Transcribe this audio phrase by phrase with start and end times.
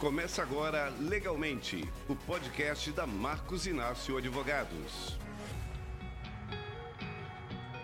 [0.00, 5.18] Começa agora Legalmente, o podcast da Marcos Inácio Advogados.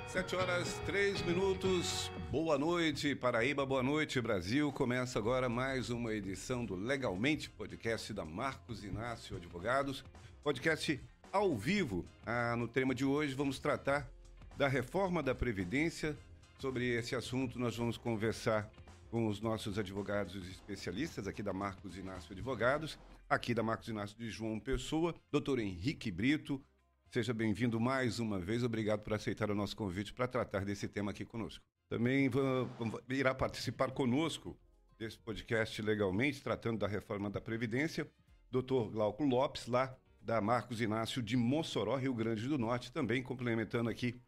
[0.08, 2.10] Sete horas, três minutos.
[2.30, 4.72] Boa noite, Paraíba, boa noite, Brasil.
[4.72, 10.02] Começa agora mais uma edição do Legalmente, podcast da Marcos Inácio Advogados.
[10.42, 10.98] Podcast
[11.30, 12.02] ao vivo.
[12.24, 14.08] Ah, no tema de hoje vamos tratar
[14.56, 16.16] da reforma da Previdência.
[16.58, 18.70] Sobre esse assunto nós vamos conversar
[19.10, 24.30] com os nossos advogados especialistas aqui da Marcos Inácio Advogados, aqui da Marcos Inácio de
[24.30, 26.62] João Pessoa, doutor Henrique Brito.
[27.10, 28.62] Seja bem-vindo mais uma vez.
[28.62, 31.64] Obrigado por aceitar o nosso convite para tratar desse tema aqui conosco.
[31.88, 32.28] Também
[33.08, 34.56] irá participar conosco
[34.98, 38.10] desse podcast legalmente, tratando da reforma da Previdência,
[38.50, 43.88] doutor Glauco Lopes, lá da Marcos Inácio de Mossoró, Rio Grande do Norte, também complementando
[43.88, 44.20] aqui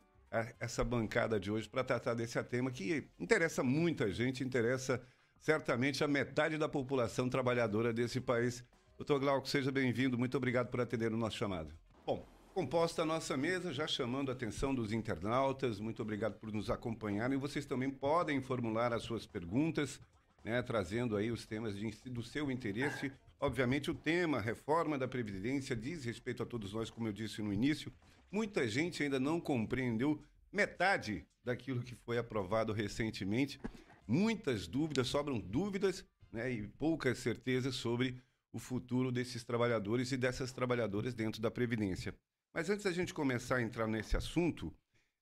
[0.60, 5.02] essa bancada de hoje para tratar desse tema que interessa muita gente, interessa
[5.40, 8.64] certamente a metade da população trabalhadora desse país.
[8.96, 11.72] Doutor Glauco, seja bem-vindo, muito obrigado por atender o nosso chamado.
[12.04, 16.68] Bom, composta a nossa mesa, já chamando a atenção dos internautas, muito obrigado por nos
[16.68, 17.38] acompanharem.
[17.38, 20.00] Vocês também podem formular as suas perguntas,
[20.44, 23.12] né, trazendo aí os temas de, do seu interesse.
[23.40, 27.52] Obviamente, o tema reforma da Previdência diz respeito a todos nós, como eu disse no
[27.52, 27.92] início,
[28.30, 33.58] Muita gente ainda não compreendeu metade daquilo que foi aprovado recentemente.
[34.06, 38.20] Muitas dúvidas, sobram dúvidas né, e poucas certezas sobre
[38.52, 42.14] o futuro desses trabalhadores e dessas trabalhadoras dentro da Previdência.
[42.52, 44.74] Mas antes da gente começar a entrar nesse assunto,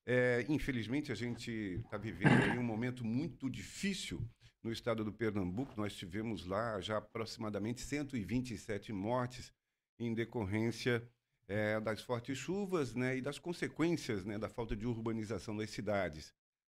[0.05, 4.25] é, infelizmente a gente está vivendo um momento muito difícil
[4.63, 5.73] no estado do Pernambuco.
[5.77, 9.51] Nós tivemos lá já aproximadamente 127 mortes
[9.99, 11.07] em decorrência
[11.47, 16.33] é, das fortes chuvas né, e das consequências né, da falta de urbanização das cidades.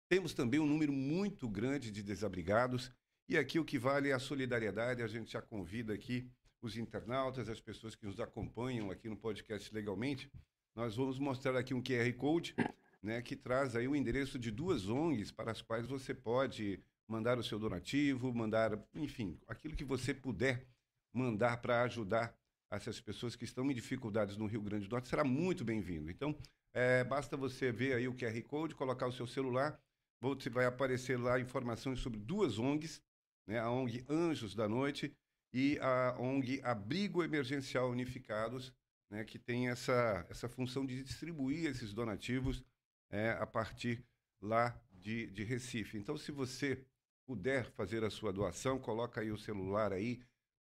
[0.08, 2.92] Temos também um número muito grande de desabrigados,
[3.28, 5.04] e aqui o que vale é a solidariedade.
[5.04, 6.28] A gente já convida aqui
[6.62, 10.32] os internautas, as pessoas que nos acompanham aqui no podcast legalmente.
[10.76, 12.56] Nós vamos mostrar aqui um QR Code
[13.02, 17.38] né, que traz aí o endereço de duas ONGs para as quais você pode mandar
[17.38, 20.66] o seu donativo, mandar, enfim, aquilo que você puder
[21.14, 22.38] mandar para ajudar
[22.72, 26.10] essas pessoas que estão em dificuldades no Rio Grande do Norte, será muito bem-vindo.
[26.10, 26.38] Então,
[26.74, 29.80] é, basta você ver aí o QR Code, colocar o seu celular,
[30.22, 33.02] você vai aparecer lá informações sobre duas ONGs,
[33.48, 35.16] né, a ONG Anjos da Noite
[35.52, 38.72] e a ONG Abrigo Emergencial Unificados,
[39.10, 42.64] né, que tem essa, essa função de distribuir esses donativos
[43.10, 44.06] é, a partir
[44.40, 45.98] lá de, de Recife.
[45.98, 46.86] Então, se você
[47.26, 50.22] puder fazer a sua doação, coloca aí o celular aí,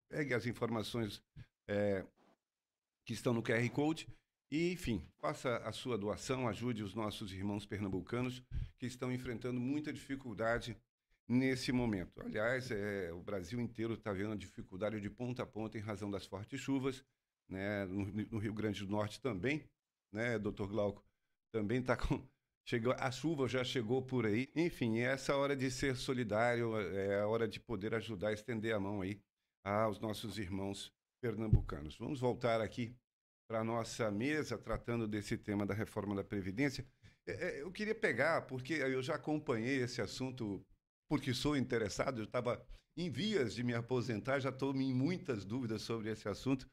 [0.10, 1.24] pegue as informações
[1.68, 2.06] é,
[3.06, 4.08] que estão no QR Code.
[4.50, 8.42] E, enfim, faça a sua doação, ajude os nossos irmãos pernambucanos
[8.78, 10.78] que estão enfrentando muita dificuldade
[11.28, 12.22] nesse momento.
[12.22, 16.26] Aliás, é, o Brasil inteiro está vendo dificuldade de ponta a ponta em razão das
[16.26, 17.04] fortes chuvas,
[17.50, 17.86] né?
[17.86, 19.66] no, no Rio Grande do Norte também,
[20.14, 21.04] né, doutor Glauco?
[21.52, 22.26] Também está com.
[22.66, 24.50] Chegou, a chuva já chegou por aí.
[24.54, 28.80] Enfim, é essa hora de ser solidário, é a hora de poder ajudar, estender a
[28.80, 29.22] mão aí
[29.64, 30.94] aos nossos irmãos
[31.28, 31.98] pernambucanos.
[31.98, 32.96] Vamos voltar aqui
[33.50, 36.88] para a nossa mesa, tratando desse tema da reforma da Previdência.
[37.28, 40.66] É, é, eu queria pegar, porque eu já acompanhei esse assunto,
[41.10, 42.66] porque sou interessado, eu estava
[42.96, 46.66] em vias de me aposentar, já estou em muitas dúvidas sobre esse assunto,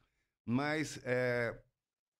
[0.47, 1.61] mas é,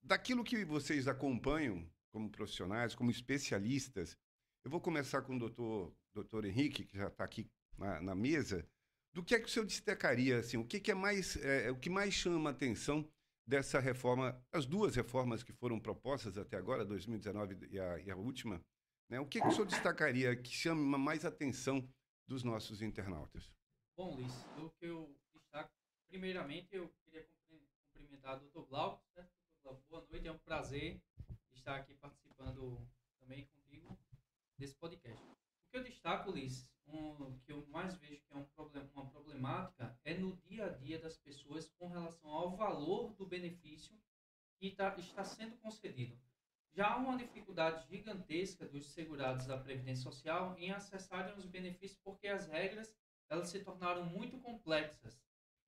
[0.03, 4.17] daquilo que vocês acompanham como profissionais, como especialistas,
[4.65, 8.67] eu vou começar com o doutor, doutor Henrique, que já está aqui na, na mesa,
[9.15, 11.79] do que é que o senhor destacaria, assim, o que, é mais, é, é, o
[11.79, 13.09] que mais chama a atenção
[13.47, 18.17] dessa reforma, as duas reformas que foram propostas até agora, 2019 e a, e a
[18.17, 18.61] última,
[19.09, 19.17] né?
[19.21, 21.87] O que, que o senhor destacaria que chama mais atenção
[22.27, 23.53] dos nossos internautas?
[23.95, 25.71] Bom, Luiz, o que eu destaco,
[26.09, 27.25] primeiramente, eu queria
[27.93, 29.31] cumprimentar o doutor Glauco, certo?
[29.63, 31.01] Boa noite, é um prazer
[31.53, 32.85] estar aqui participando
[33.21, 33.97] também contigo
[34.57, 35.23] desse podcast.
[35.23, 39.09] O que eu destaco, Luiz, um, que eu mais vejo que é um problem, uma
[39.09, 43.97] problemática é no dia a dia das pessoas com relação ao valor do benefício
[44.57, 46.17] que tá, está sendo concedido.
[46.73, 52.27] Já há uma dificuldade gigantesca dos segurados da Previdência Social em acessarem os benefícios porque
[52.27, 52.93] as regras
[53.29, 55.23] elas se tornaram muito complexas.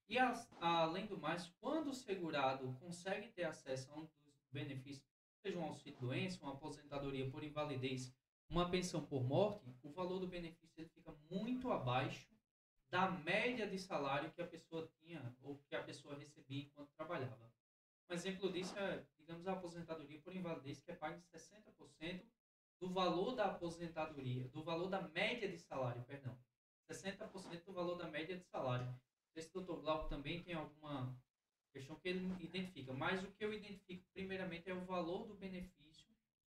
[0.09, 5.05] E as, além do mais, quando o segurado consegue ter acesso a um dos benefícios,
[5.41, 8.13] seja um auxílio doença, uma aposentadoria por invalidez
[8.49, 12.27] uma pensão por morte, o valor do benefício fica muito abaixo
[12.89, 17.51] da média de salário que a pessoa tinha ou que a pessoa recebia enquanto trabalhava.
[18.09, 22.23] Um exemplo disso é, digamos, a aposentadoria por invalidez, que é paga em 60%
[22.79, 26.37] do valor da aposentadoria, do valor da média de salário, perdão.
[26.89, 28.87] 60% do valor da média de salário.
[29.35, 31.13] Esse doutor Glauco também tem alguma
[31.73, 35.86] questão que ele identifica, mas o que eu identifico primeiramente é o valor do benefício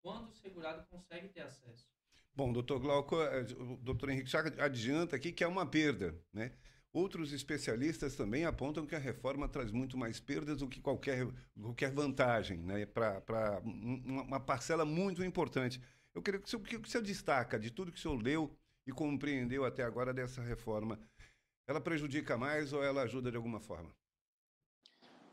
[0.06, 1.90] quando o segurado consegue ter acesso.
[2.36, 6.52] Bom, doutor Glauco, eh, o doutor Henrique já adianta aqui que é uma perda, né?
[6.94, 11.28] Outros especialistas também apontam que a reforma traz muito mais perdas do que qualquer,
[11.60, 12.86] qualquer vantagem, né?
[12.86, 15.81] para uma parcela muito importante.
[16.13, 18.56] Eu queria que o, que o senhor destaca de tudo que o senhor leu
[18.88, 20.98] e compreendeu até agora dessa reforma.
[21.68, 23.94] Ela prejudica mais ou ela ajuda de alguma forma?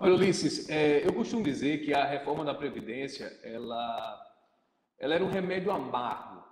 [0.01, 4.32] Olha, Ulisses, é, eu costumo dizer que a reforma da Previdência, ela,
[5.03, 6.45] ela era um remédio amargo,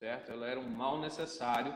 [0.00, 0.32] certo?
[0.32, 1.72] Ela era um mal necessário,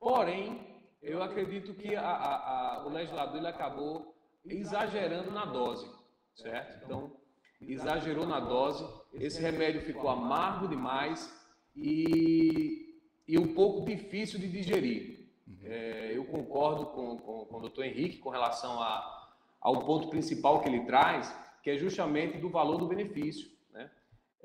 [0.00, 5.88] porém, eu acredito que a, a, a, o legislador ele acabou exagerando na dose,
[6.34, 6.84] certo?
[6.84, 7.16] Então,
[7.60, 11.32] exagerou na dose, esse remédio ficou amargo demais
[11.76, 15.30] e, e um pouco difícil de digerir.
[15.62, 19.30] É, eu concordo com, com, com o doutor Henrique com relação a,
[19.60, 23.53] ao ponto principal que ele traz, que é justamente do valor do benefício.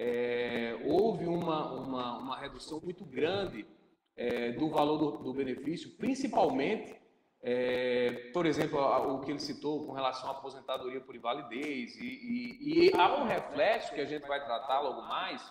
[0.01, 3.67] É, houve uma, uma, uma redução muito grande
[4.15, 6.95] é, do valor do, do benefício, principalmente,
[7.43, 12.87] é, por exemplo, o que ele citou com relação à aposentadoria por invalidez, e, e,
[12.87, 15.45] e há um reflexo que a gente vai tratar logo mais,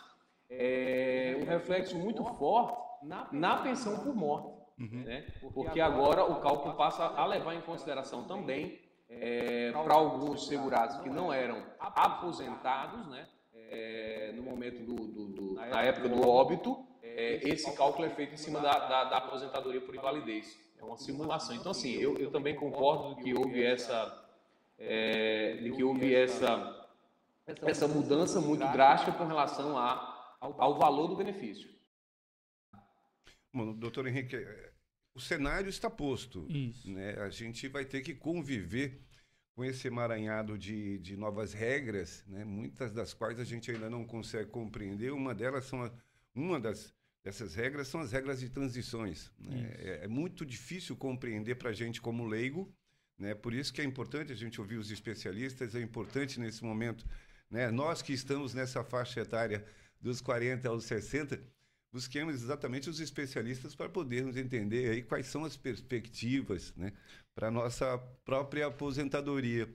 [0.49, 2.75] é, um reflexo muito forte
[3.31, 4.49] na pensão por morte.
[4.79, 5.03] Uhum.
[5.05, 5.27] Né?
[5.53, 8.81] Porque agora o cálculo passa a levar em consideração também
[9.11, 13.29] é, para alguns segurados que não eram aposentados, né?
[13.71, 18.35] É, no momento do, do, do, na época do óbito, é, esse cálculo é feito
[18.35, 20.59] em cima da, da, da, aposentadoria por invalidez.
[20.79, 21.55] É uma simulação.
[21.55, 24.27] Então, assim, eu, eu também concordo que houve essa,
[24.79, 26.89] é, de que houve essa,
[27.63, 31.69] essa mudança muito drástica com relação a, ao valor do benefício.
[33.53, 34.37] Bom, doutor Henrique,
[35.15, 36.47] o cenário está posto.
[36.49, 36.89] Isso.
[36.91, 37.15] Né?
[37.21, 39.08] A gente vai ter que conviver
[39.59, 42.45] com esse emaranhado de, de novas regras, né?
[42.45, 45.13] muitas das quais a gente ainda não consegue compreender.
[45.13, 45.91] Uma delas são a,
[46.33, 46.95] uma das
[47.25, 49.33] essas regras são as regras de transições.
[49.37, 49.75] Né?
[49.81, 52.73] É, é, muito difícil compreender para a gente como leigo,
[53.19, 53.35] né?
[53.35, 57.05] por isso que é importante a gente ouvir os especialistas, é importante nesse momento,
[57.51, 57.69] né?
[57.69, 59.67] nós que estamos nessa faixa etária
[60.01, 61.43] dos 40 aos 60,
[61.93, 66.93] busquemos exatamente os especialistas para podermos entender aí quais são as perspectivas né?
[67.35, 69.69] para a nossa própria aposentadoria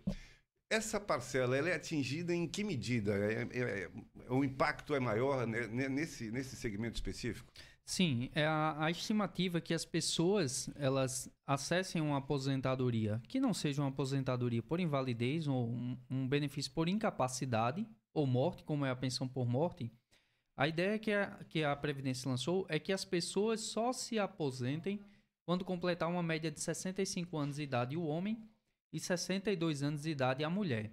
[0.73, 3.13] essa parcela ela é atingida em que medida?
[3.13, 3.89] É, é, é,
[4.29, 7.51] o impacto é maior né, nesse, nesse segmento específico?
[7.85, 13.81] Sim, é a, a, estimativa que as pessoas elas acessem uma aposentadoria que não seja
[13.81, 18.95] uma aposentadoria por invalidez ou um, um benefício por incapacidade ou morte, como é a
[18.95, 19.91] pensão por morte.
[20.55, 24.99] A ideia que a, que a Previdência lançou é que as pessoas só se aposentem
[25.45, 28.41] quando completar uma média de 65 anos de idade o homem
[28.91, 30.91] e 62 anos de idade a mulher.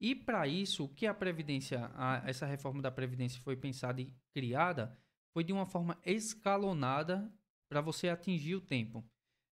[0.00, 4.14] E para isso, o que a Previdência, a, essa reforma da Previdência foi pensada e
[4.32, 4.96] criada,
[5.32, 7.32] foi de uma forma escalonada
[7.68, 9.04] para você atingir o tempo.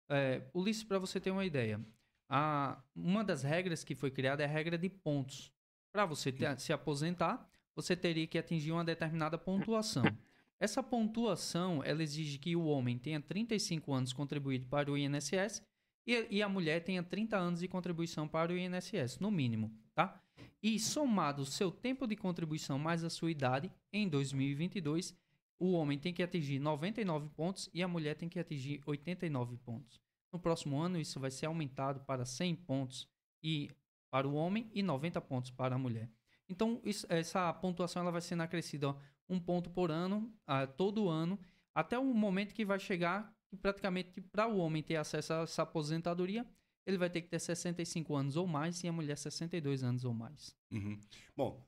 [0.08, 1.84] É, Ulisses, para você ter uma ideia,
[2.28, 5.52] a, uma das regras que foi criada é a regra de pontos.
[5.92, 10.02] Para você ter, se aposentar, você teria que atingir uma determinada pontuação.
[10.58, 15.62] Essa pontuação ela exige que o homem tenha 35 anos contribuído para o INSS
[16.06, 20.18] e, e a mulher tenha 30 anos de contribuição para o INSS, no mínimo, tá?
[20.62, 25.14] E somado o seu tempo de contribuição mais a sua idade, em 2022,
[25.58, 30.00] o homem tem que atingir 99 pontos e a mulher tem que atingir 89 pontos.
[30.32, 33.08] No próximo ano, isso vai ser aumentado para 100 pontos
[33.42, 33.70] e
[34.10, 36.10] para o homem e 90 pontos para a mulher.
[36.48, 38.96] Então, isso, essa pontuação ela vai sendo acrescida
[39.28, 41.38] um ponto por ano, uh, todo ano,
[41.74, 45.62] até o momento que vai chegar que praticamente para o homem ter acesso a essa
[45.62, 46.46] aposentadoria,
[46.84, 50.14] ele vai ter que ter 65 anos ou mais e a mulher 62 anos ou
[50.14, 50.56] mais.
[50.70, 50.98] Uhum.
[51.36, 51.66] Bom,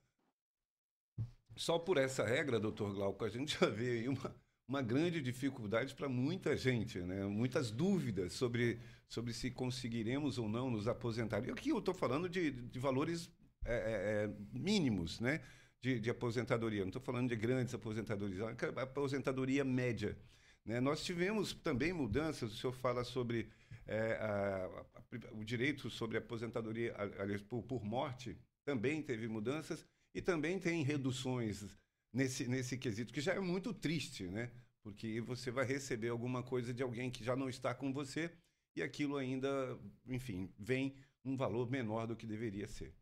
[1.56, 4.35] só por essa regra, doutor Glauco, a gente já vê aí uma,
[4.66, 7.25] uma grande dificuldade para muita gente, né?
[7.26, 11.44] muitas dúvidas sobre, sobre se conseguiremos ou não nos aposentar.
[11.44, 13.30] E aqui eu estou falando de, de valores
[13.68, 15.40] é, é, é, mínimos né?
[15.80, 20.18] de, de aposentadoria, não estou falando de grandes aposentadorias, é aposentadoria média.
[20.64, 20.80] Né?
[20.80, 23.48] Nós tivemos também mudanças, o senhor fala sobre
[23.87, 30.20] é, a, a, o direito sobre aposentadoria aliás, por, por morte, também teve mudanças e
[30.20, 31.64] também tem reduções
[32.12, 34.50] nesse, nesse quesito, que já é muito triste, né?
[34.82, 38.30] Porque você vai receber alguma coisa de alguém que já não está com você
[38.75, 40.94] e aquilo ainda, enfim, vem
[41.25, 42.94] um valor menor do que deveria ser.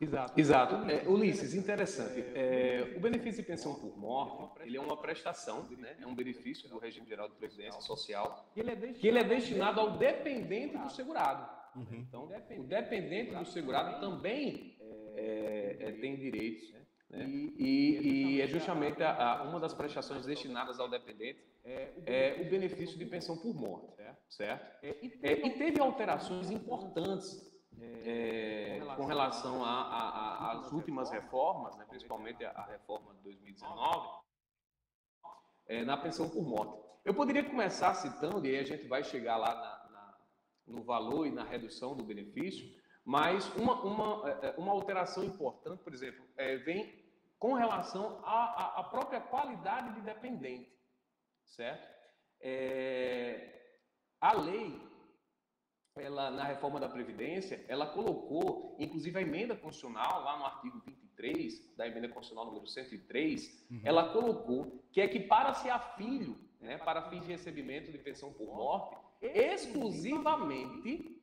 [0.00, 0.40] Exato.
[0.40, 0.74] Exato.
[0.90, 2.20] É, Ulisses, interessante.
[2.34, 5.96] É, o benefício de pensão por morte, ele é uma prestação, né?
[6.00, 10.76] é um benefício do regime geral de previdência social, que ele é destinado ao dependente
[10.76, 11.48] do segurado.
[11.76, 11.86] Uhum.
[11.92, 14.76] Então, o dependente do segurado também
[15.16, 16.72] é, é, tem direitos.
[16.72, 16.80] Né?
[17.26, 22.50] E, e, e, é justamente a, a, uma das prestações destinadas ao dependente é o
[22.50, 23.94] benefício de pensão por morte,
[24.28, 24.84] certo?
[24.84, 27.53] É, e teve alterações importantes
[28.04, 34.08] é, com relação às últimas reformas, né, principalmente a, reforma de 2019,
[35.66, 36.82] é, na pensão por morte.
[37.04, 40.18] Eu poderia começar citando, e aí a gente vai chegar lá na, na,
[40.66, 42.66] no valor e na redução do benefício,
[43.04, 47.04] mas uma, uma, é, é, uma alteração importante, por exemplo, é, vem
[47.38, 50.72] com relação à, à própria qualidade de dependente,
[51.44, 51.92] certo?
[52.40, 53.54] É,
[54.20, 54.93] a lei
[55.96, 61.76] ela, na reforma da Previdência, ela colocou, inclusive a emenda constitucional, lá no artigo 23
[61.76, 63.80] da emenda constitucional número 103, uhum.
[63.84, 68.96] ela colocou que equipara-se a filho, né, para fins de recebimento de pensão por morte,
[69.22, 71.22] exclusivamente,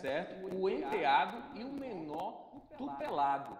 [0.00, 3.58] certo, o enteado e o menor tutelado,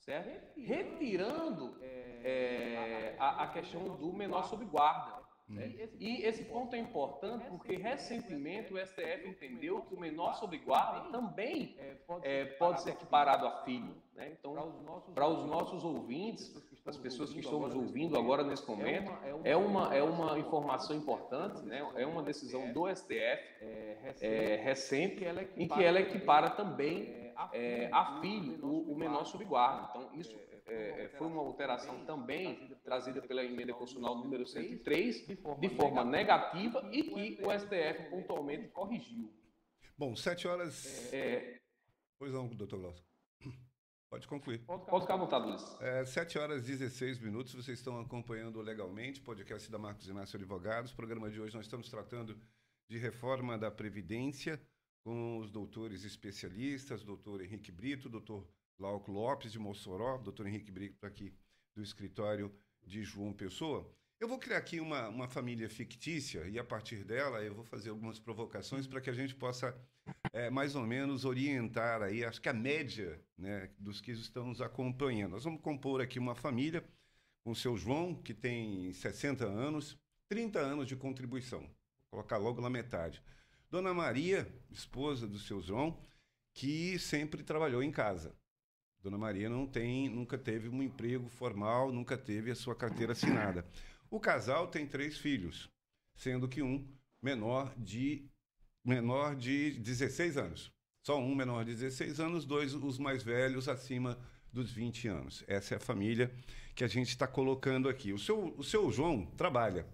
[0.00, 0.58] certo?
[0.58, 5.25] Retirando é, a, a questão do menor sob guarda.
[5.48, 5.88] Né?
[6.00, 11.08] E esse ponto é importante porque recentemente o STF entendeu que o menor sob guarda
[11.10, 11.76] também
[12.22, 13.94] é, pode ser equiparado a filho.
[14.14, 14.32] Né?
[14.38, 14.54] Então,
[15.14, 16.52] para os nossos ouvintes,
[16.84, 19.12] as pessoas que estão nos ouvindo agora nesse momento,
[19.44, 21.86] é uma, é uma informação importante, né?
[21.94, 23.12] é uma decisão do STF
[24.20, 25.24] é, recente
[25.56, 29.88] em que ela equipara também é, a filho o, o menor sob guarda.
[29.90, 30.34] Então, isso
[30.66, 36.88] é, é, foi uma alteração também trazida pela emenda constitucional número 103, de forma negativa
[36.92, 39.32] e que o STF pontualmente corrigiu.
[39.96, 41.12] Bom, sete horas.
[41.12, 41.58] É...
[42.18, 43.04] Pois não, doutor Glaucio.
[44.10, 44.58] Pode concluir.
[44.64, 45.80] Pode ficar à vontade, Luiz.
[45.80, 50.92] É, 7 horas e 16 minutos, vocês estão acompanhando legalmente, podcast da Marcos Inácio Advogados.
[50.92, 52.40] O programa de hoje nós estamos tratando
[52.88, 54.60] de reforma da Previdência
[55.04, 61.06] com os doutores especialistas, doutor Henrique Brito, doutor Glauco Lopes de Mossoró, doutor Henrique Brito
[61.06, 61.32] aqui
[61.74, 63.90] do escritório de João Pessoa.
[64.20, 67.90] Eu vou criar aqui uma, uma família fictícia e a partir dela eu vou fazer
[67.90, 69.78] algumas provocações para que a gente possa
[70.32, 74.60] é, mais ou menos orientar aí, acho que a média né, dos que estão nos
[74.60, 75.32] acompanhando.
[75.32, 76.84] Nós vamos compor aqui uma família
[77.44, 81.60] com o seu João, que tem 60 anos, 30 anos de contribuição.
[81.60, 81.70] Vou
[82.10, 83.22] colocar logo na metade.
[83.70, 85.98] Dona Maria, esposa do seu João,
[86.54, 88.34] que sempre trabalhou em casa.
[89.06, 93.64] Dona Maria não tem, nunca teve um emprego formal, nunca teve a sua carteira assinada.
[94.10, 95.70] O casal tem três filhos,
[96.16, 96.84] sendo que um
[97.22, 98.28] menor de
[98.84, 100.72] menor de 16 anos.
[101.04, 104.18] Só um menor de 16 anos, dois os mais velhos acima
[104.52, 105.44] dos 20 anos.
[105.46, 106.34] Essa é a família
[106.74, 108.12] que a gente está colocando aqui.
[108.12, 109.86] O seu, o seu João trabalha.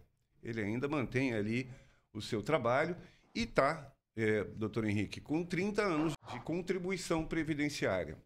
[0.42, 1.68] Ele ainda mantém ali
[2.14, 2.96] o seu trabalho
[3.34, 8.16] e está, é, doutor Henrique, com 30 anos de contribuição previdenciária.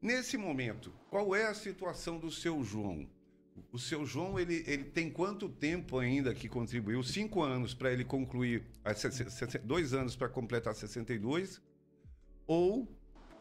[0.00, 3.08] Nesse momento, qual é a situação do seu João?
[3.72, 7.02] O seu João, ele, ele tem quanto tempo ainda que contribuiu?
[7.02, 8.64] Cinco anos para ele concluir,
[9.64, 11.60] dois anos para completar 62?
[12.46, 12.88] Ou,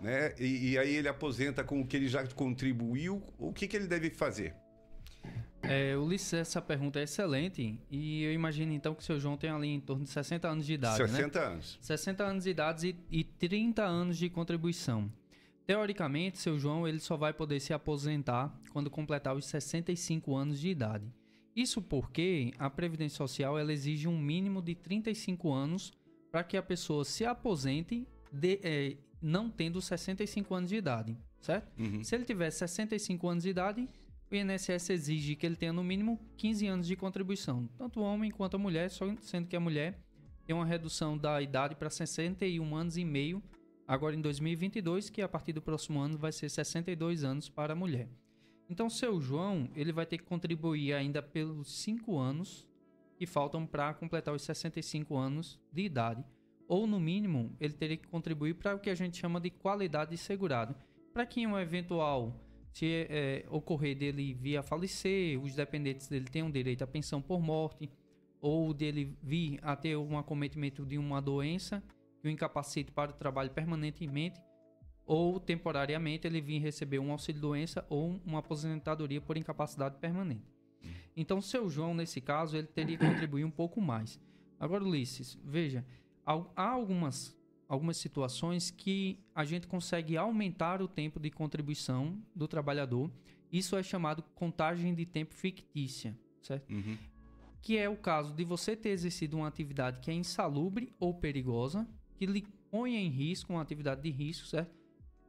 [0.01, 3.21] né, e, e, aí ele aposenta com o que ele já contribuiu?
[3.37, 4.55] O que, que ele deve fazer?
[5.61, 7.79] É, Ulisses, essa pergunta é excelente.
[7.91, 10.65] E eu imagino então que o seu João tem ali em torno de 60 anos
[10.65, 10.97] de idade.
[10.97, 11.45] 60 né?
[11.45, 11.77] anos.
[11.81, 15.11] 60 anos de idade e, e 30 anos de contribuição.
[15.67, 20.69] Teoricamente, seu João ele só vai poder se aposentar quando completar os 65 anos de
[20.69, 21.13] idade.
[21.53, 25.91] Isso porque a Previdência Social ela exige um mínimo de 35 anos
[26.31, 31.69] para que a pessoa se aposente de, é, não tendo 65 anos de idade, certo?
[31.77, 32.01] Uhum.
[32.01, 33.89] Se ele tiver 65 anos de idade,
[34.31, 38.31] o INSS exige que ele tenha no mínimo 15 anos de contribuição, tanto o homem
[38.31, 39.99] quanto a mulher, sendo que a mulher
[40.45, 43.43] tem uma redução da idade para 61 anos e meio
[43.87, 47.75] agora em 2022, que a partir do próximo ano vai ser 62 anos para a
[47.75, 48.09] mulher.
[48.69, 52.67] Então, seu João, ele vai ter que contribuir ainda pelos 5 anos
[53.15, 56.23] que faltam para completar os 65 anos de idade.
[56.67, 60.11] Ou, no mínimo, ele teria que contribuir para o que a gente chama de qualidade
[60.11, 60.75] de segurado.
[61.13, 66.25] Para que em um eventual, se é, ocorrer dele vir a falecer, os dependentes dele
[66.25, 67.89] tenham direito à pensão por morte,
[68.41, 71.81] ou dele vir a ter um acometimento de uma doença
[72.21, 74.41] que o incapacite para o trabalho permanentemente
[75.05, 80.51] ou temporariamente ele vir receber um auxílio-doença ou uma aposentadoria por incapacidade permanente.
[81.15, 84.19] Então, seu João, nesse caso, ele teria que contribuir um pouco mais.
[84.59, 85.85] Agora, Ulisses, veja,
[86.25, 87.35] há algumas
[87.67, 93.11] algumas situações que a gente consegue aumentar o tempo de contribuição do trabalhador.
[93.51, 96.71] Isso é chamado contagem de tempo fictícia, certo?
[96.71, 96.97] Uhum.
[97.61, 101.87] Que é o caso de você ter exercido uma atividade que é insalubre ou perigosa,
[102.17, 104.75] que lhe põe em risco, uma atividade de risco, certo?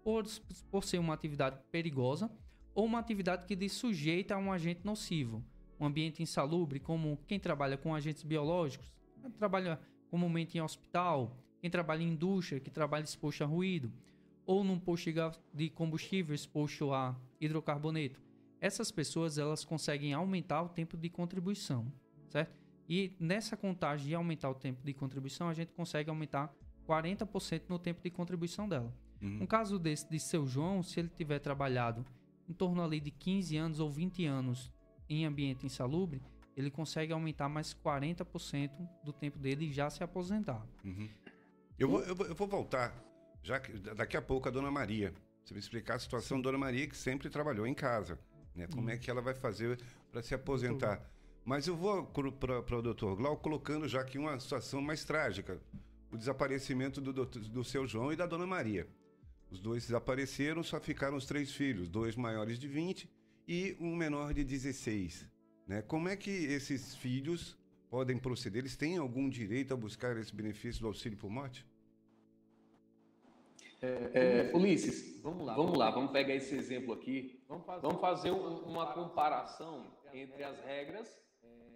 [0.02, 0.24] Por,
[0.70, 2.30] por ser uma atividade perigosa
[2.74, 5.44] ou uma atividade que lhe sujeita a um agente nocivo.
[5.78, 8.92] Um ambiente insalubre, como quem trabalha com agentes biológicos,
[9.38, 9.78] trabalha
[10.10, 13.92] comumente em hospital, quem trabalha em indústria, que trabalha exposto a ruído,
[14.46, 15.10] ou num posto
[15.52, 18.20] de combustível exposto a hidrocarboneto.
[18.60, 21.92] Essas pessoas elas conseguem aumentar o tempo de contribuição,
[22.28, 22.56] certo?
[22.88, 26.52] E nessa contagem de aumentar o tempo de contribuição, a gente consegue aumentar
[26.88, 28.92] 40% no tempo de contribuição dela.
[29.20, 29.42] Uhum.
[29.42, 32.06] Um caso desse de seu João, se ele tiver trabalhado
[32.48, 34.72] em torno ali de 15 anos ou 20 anos
[35.08, 36.22] em ambiente insalubre,
[36.56, 38.70] ele consegue aumentar mais 40%
[39.04, 40.66] do tempo dele e já se aposentar.
[40.84, 41.08] Uhum.
[41.78, 42.94] Eu, vou, eu, vou, eu vou voltar,
[43.42, 45.14] já que, daqui a pouco, a dona Maria.
[45.44, 48.18] Você me explicar a situação da dona Maria, que sempre trabalhou em casa.
[48.54, 48.66] Né?
[48.66, 49.80] Como é que ela vai fazer
[50.10, 51.00] para se aposentar?
[51.44, 55.58] Mas eu vou para o doutor Glau colocando já aqui uma situação mais trágica.
[56.10, 58.86] O desaparecimento do, doutor, do seu João e da dona Maria.
[59.50, 63.08] Os dois desapareceram, só ficaram os três filhos, dois maiores de 20
[63.46, 65.26] e um menor de 16.
[65.66, 65.82] Né?
[65.82, 67.56] Como é que esses filhos
[67.90, 68.60] podem proceder?
[68.60, 71.66] Eles têm algum direito a buscar esse benefício do auxílio por morte?
[73.80, 77.40] É, é, Ulisses, vamos lá, vamos lá, vamos pegar esse exemplo aqui.
[77.48, 81.08] Vamos fazer, vamos fazer um, uma comparação entre as regras,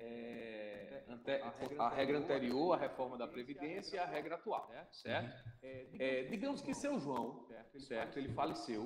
[0.01, 0.72] é,
[1.09, 1.31] ante,
[1.79, 5.51] a regra anterior, a reforma da Previdência e a regra atual, certo?
[5.63, 7.47] É, digamos que seu João,
[7.79, 8.19] certo?
[8.19, 8.85] Ele faleceu,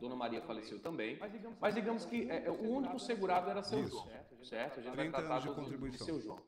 [0.00, 1.18] Dona Maria faleceu também,
[1.60, 4.06] mas digamos que é, o único segurado era seu João,
[4.42, 4.80] certo?
[4.80, 6.42] A gente vai tratar do, de seu João.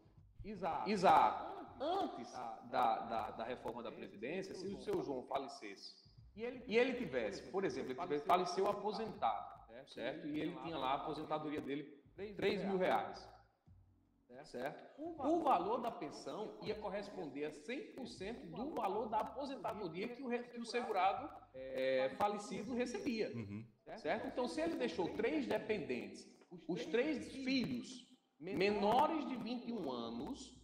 [0.91, 1.59] Exato.
[1.81, 2.33] Antes
[2.71, 6.09] da, da, da reforma da Previdência, se o seu João falecesse
[6.39, 9.59] e ele, e ele tivesse, por exemplo, ele tivesse, faleceu aposentado,
[9.89, 10.27] certo?
[10.29, 11.83] E ele tinha lá a aposentadoria dele
[12.37, 13.29] 3 mil reais,
[14.45, 15.01] certo?
[15.01, 20.59] O valor da pensão ia corresponder a 100% do valor da aposentadoria que o, que
[20.61, 23.65] o segurado é, falecido recebia, Uhum.
[23.97, 24.27] certo?
[24.29, 26.27] Então, se ele deixou três dependentes,
[26.67, 28.07] os três filhos
[28.39, 30.57] menores de 21 anos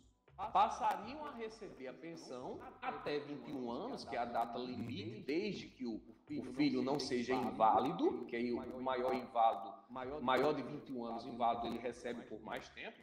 [0.53, 5.87] passariam a receber a pensão até 21 anos, que é a data limite, desde que
[5.87, 6.01] o,
[6.41, 9.75] o filho não seja inválido, que aí o maior inválido,
[10.23, 12.99] maior de 21 anos inválido, ele recebe por mais tempo,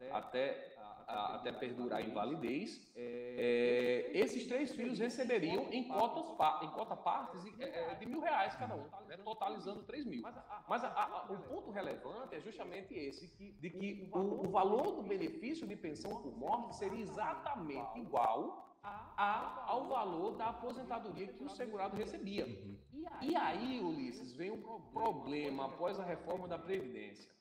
[0.00, 2.92] ele, até, a, até perdurar a invalidez.
[2.94, 6.26] É, esses três filhos receberiam em cotas
[6.62, 10.22] em cota partes é, de mil reais cada um, né, totalizando 3 mil.
[10.68, 10.82] Mas
[11.28, 16.22] o ponto relevante é justamente esse, de que o, o valor do benefício de pensão
[16.22, 18.66] por morte seria exatamente igual
[19.16, 22.46] a, ao valor da aposentadoria que o segurado recebia.
[23.20, 27.35] E aí, Ulisses, vem um problema após a reforma da Previdência.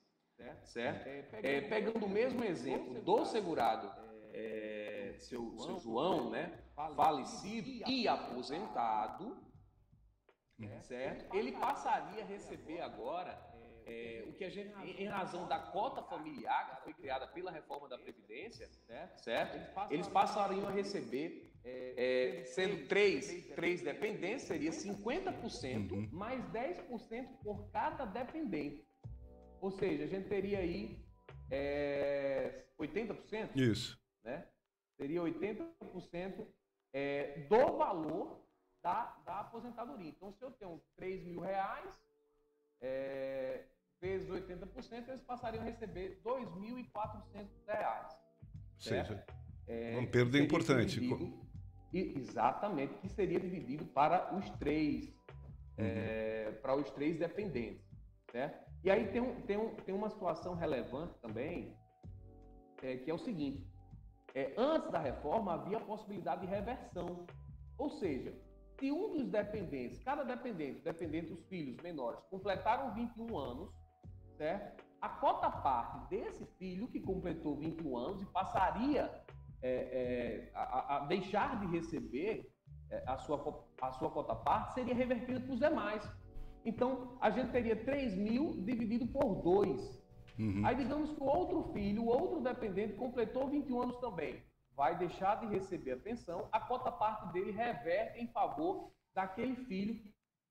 [0.63, 1.07] Certo?
[1.43, 3.89] É, pegando o mesmo exemplo do segurado,
[4.33, 6.59] é, seu, seu João, né,
[6.95, 9.37] falecido e aposentado,
[10.81, 11.35] certo?
[11.35, 13.39] Ele passaria a receber agora
[13.85, 17.87] é, o que a gente, em razão da cota familiar que foi criada pela reforma
[17.87, 18.67] da Previdência,
[19.17, 19.57] certo?
[19.91, 28.05] Eles passariam a receber, é, sendo três, três dependentes, seria 50%, mais 10% por cada
[28.05, 28.84] dependente.
[29.61, 31.03] Ou seja, a gente teria aí
[31.51, 33.55] é, 80%.
[33.55, 33.99] Isso.
[34.23, 34.47] Né?
[34.97, 36.45] Seria 80%
[36.93, 38.41] é, do valor
[38.81, 40.09] da, da aposentadoria.
[40.09, 41.99] Então, se eu tenho 3 mil reais,
[42.81, 43.65] é,
[43.99, 48.13] vezes 80%, eles passariam a receber 2.400 reais.
[48.75, 49.25] Ou seja,
[49.67, 50.99] é, uma perda importante.
[50.99, 51.45] Dividido,
[51.91, 55.13] exatamente, que seria dividido para os três,
[55.77, 56.61] é, Uhum.
[56.61, 57.83] para os três dependentes.
[58.31, 58.64] Certo?
[58.85, 61.75] E aí tem, um, tem, um, tem uma situação relevante também,
[62.83, 63.67] é, que é o seguinte:
[64.35, 67.25] é, antes da reforma havia a possibilidade de reversão.
[67.79, 68.31] Ou seja,
[68.79, 73.73] se um dos dependentes, cada dependente, dependente dos filhos menores, completaram 21 anos,
[74.37, 74.85] certo?
[75.01, 79.11] A cota parte desse filho que completou 21 anos e passaria
[79.63, 82.47] é, é, a, a, deixar de receber
[82.91, 86.24] é, a, sua, a sua cota parte seria revertida para os demais.
[86.65, 90.03] Então, a gente teria 3 mil dividido por 2.
[90.39, 90.65] Uhum.
[90.65, 94.43] Aí, digamos que o outro filho, o outro dependente, completou 21 anos também.
[94.75, 100.03] Vai deixar de receber a pensão, a cota parte dele reverte em favor daquele filho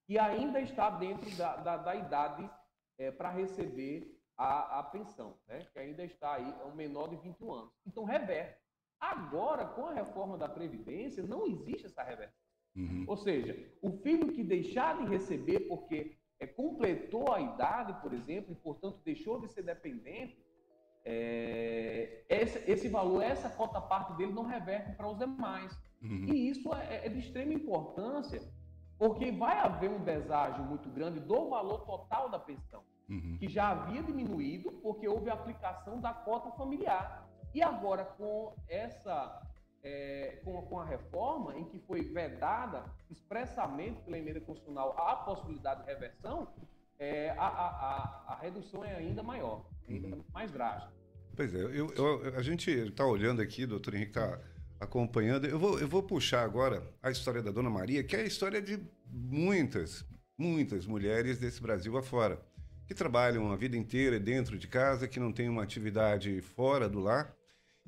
[0.06, 2.48] que ainda está dentro da, da, da idade
[2.98, 5.66] é, para receber a, a pensão, né?
[5.72, 7.72] que ainda está aí, é um menor de 21 anos.
[7.86, 8.58] Então, reverte.
[9.00, 12.43] Agora, com a reforma da Previdência, não existe essa reversão.
[12.76, 13.04] Uhum.
[13.06, 18.52] Ou seja, o filho que deixar de receber porque é, completou a idade, por exemplo,
[18.52, 20.36] e portanto deixou de ser dependente,
[21.04, 25.72] é, esse, esse, valor, essa cota parte dele não reverte para os demais.
[26.02, 26.24] Uhum.
[26.26, 28.42] E isso é, é, de extrema importância,
[28.98, 33.36] porque vai haver um deságio muito grande do valor total da pensão, uhum.
[33.38, 37.28] que já havia diminuído porque houve a aplicação da cota familiar.
[37.54, 39.40] E agora, com essa
[39.84, 45.82] é, com, com, a reforma, em que foi vedada expressamente pela emenda constitucional a possibilidade
[45.82, 46.48] de reversão,
[46.98, 50.24] é, a, a, a, a, redução é ainda maior, ainda uhum.
[50.32, 50.92] mais drástica.
[51.36, 54.40] Pois é, eu, eu, a gente está olhando aqui, doutor Henrique está
[54.80, 55.46] acompanhando.
[55.46, 58.62] Eu vou, eu vou puxar agora a história da Dona Maria, que é a história
[58.62, 60.04] de muitas,
[60.38, 62.40] muitas mulheres desse Brasil afora,
[62.86, 67.00] que trabalham a vida inteira dentro de casa, que não têm uma atividade fora do
[67.00, 67.34] lar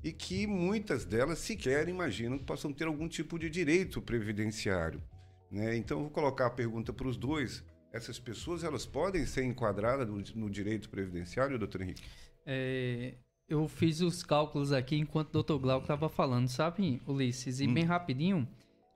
[0.06, 5.02] e que muitas delas sequer imaginam que possam ter algum tipo de direito previdenciário.
[5.50, 5.76] Né?
[5.76, 7.64] Então, vou colocar a pergunta para os dois.
[7.92, 12.04] Essas pessoas elas podem ser enquadradas no, no direito previdenciário, doutor Henrique?
[12.46, 13.14] É,
[13.48, 17.58] eu fiz os cálculos aqui enquanto o doutor Glauco estava falando, sabe, Ulisses?
[17.58, 17.74] E hum.
[17.74, 18.46] bem rapidinho,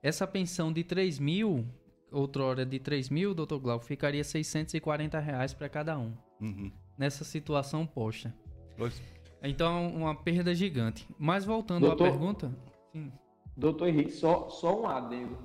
[0.01, 1.67] essa pensão de 3 mil,
[2.09, 6.15] outrora de 3 mil, doutor Glauco, ficaria 640 reais para cada um.
[6.39, 6.71] Uhum.
[6.97, 8.33] Nessa situação posta.
[8.77, 9.01] Pois.
[9.41, 11.07] Então, uma perda gigante.
[11.17, 12.51] Mas voltando doutor, à pergunta.
[12.91, 13.11] Sim.
[13.57, 15.37] Doutor Henrique, só, só um adendo.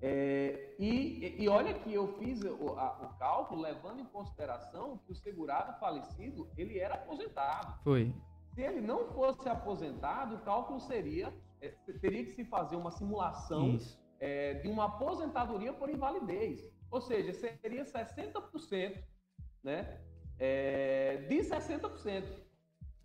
[0.00, 5.12] É, e, e olha que eu fiz o, a, o, cálculo levando em consideração que
[5.12, 7.82] o segurado falecido ele era aposentado.
[7.82, 8.12] Foi.
[8.54, 11.68] Se ele não fosse aposentado, o cálculo seria é,
[12.00, 13.78] teria que se fazer uma simulação
[14.20, 16.62] é, de uma aposentadoria por invalidez.
[16.90, 19.02] Ou seja, seria 60%,
[19.62, 20.00] né?
[20.38, 22.43] É, de 60%.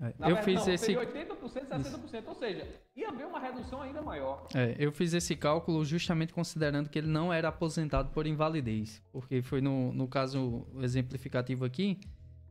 [0.01, 0.93] É, eu verdade, fiz não, esse.
[0.93, 4.47] 80%, 60%, ou seja, ia haver uma redução ainda maior.
[4.55, 9.01] É, eu fiz esse cálculo justamente considerando que ele não era aposentado por invalidez.
[9.11, 11.99] Porque foi no, no caso exemplificativo aqui,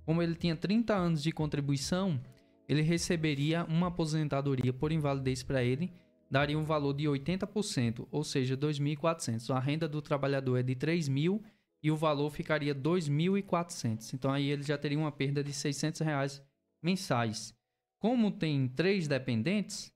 [0.04, 2.20] como ele tinha 30 anos de contribuição,
[2.68, 5.90] ele receberia uma aposentadoria por invalidez para ele,
[6.30, 9.54] daria um valor de 80%, ou seja, 2.400.
[9.54, 11.40] A renda do trabalhador é de 3.000
[11.82, 14.12] e o valor ficaria 2.400.
[14.12, 16.42] Então aí ele já teria uma perda de 600 reais
[16.82, 17.54] mensais.
[17.98, 19.92] Como tem três dependentes,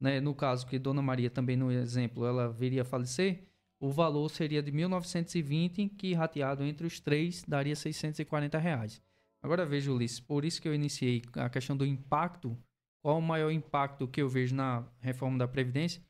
[0.00, 3.44] né, no caso que Dona Maria também no exemplo ela viria a falecer,
[3.80, 9.02] o valor seria de 1.920, que rateado entre os três daria 640 reais.
[9.42, 12.56] Agora veja, Ulisses, por isso que eu iniciei a questão do impacto.
[13.02, 16.02] Qual o maior impacto que eu vejo na reforma da Previdência?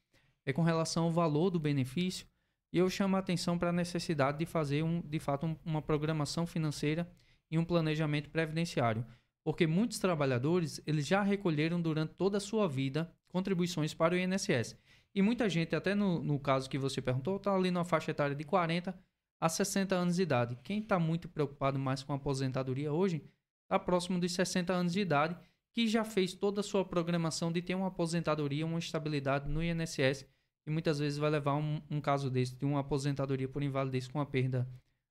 [0.45, 2.27] É com relação ao valor do benefício.
[2.73, 5.81] E eu chamo a atenção para a necessidade de fazer, um, de fato, um, uma
[5.81, 7.09] programação financeira
[7.49, 9.07] e um planejamento previdenciário
[9.43, 14.77] porque muitos trabalhadores eles já recolheram durante toda a sua vida contribuições para o INSS.
[15.15, 18.37] E muita gente, até no, no caso que você perguntou, está ali na faixa etária
[18.37, 18.97] de 40
[19.41, 20.59] a 60 anos de idade.
[20.63, 23.25] Quem está muito preocupado mais com a aposentadoria hoje
[23.63, 25.37] está próximo dos 60 anos de idade,
[25.73, 30.27] que já fez toda a sua programação de ter uma aposentadoria, uma estabilidade no INSS,
[30.67, 34.21] e muitas vezes vai levar um, um caso desse, de uma aposentadoria por invalidez com
[34.21, 34.69] a perda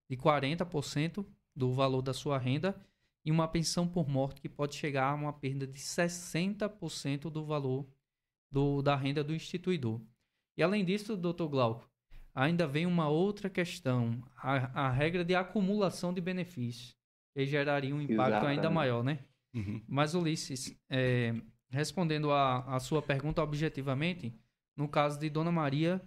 [0.10, 2.80] de 40% do valor da sua renda
[3.26, 7.88] e uma pensão por morte que pode chegar a uma perda de 60% do valor
[8.52, 10.02] do, da renda do instituidor.
[10.58, 11.90] E além disso, doutor Glauco,
[12.34, 16.96] ainda vem uma outra questão, a, a regra de acumulação de benefícios,
[17.34, 18.58] que geraria um impacto Exatamente.
[18.58, 19.20] ainda maior, né?
[19.54, 19.82] Uhum.
[19.88, 21.34] Mas, Ulisses, é,
[21.70, 24.34] respondendo a, a sua pergunta objetivamente,
[24.76, 26.02] no caso de Dona Maria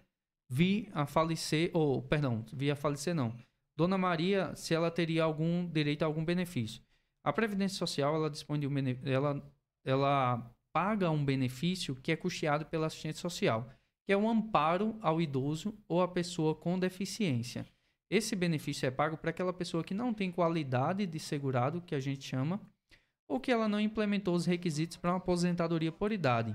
[0.48, 3.34] vi a falecer, ou, perdão, vi a falecer não.
[3.74, 6.82] Dona Maria, se ela teria algum direito a algum benefício.
[7.24, 8.72] A Previdência Social, ela dispõe de um
[9.04, 9.52] ela,
[9.84, 13.70] ela paga um benefício que é custeado pela assistência social,
[14.04, 17.66] que é um amparo ao idoso ou à pessoa com deficiência.
[18.10, 22.00] Esse benefício é pago para aquela pessoa que não tem qualidade de segurado, que a
[22.00, 22.60] gente chama,
[23.28, 26.54] ou que ela não implementou os requisitos para uma aposentadoria por idade.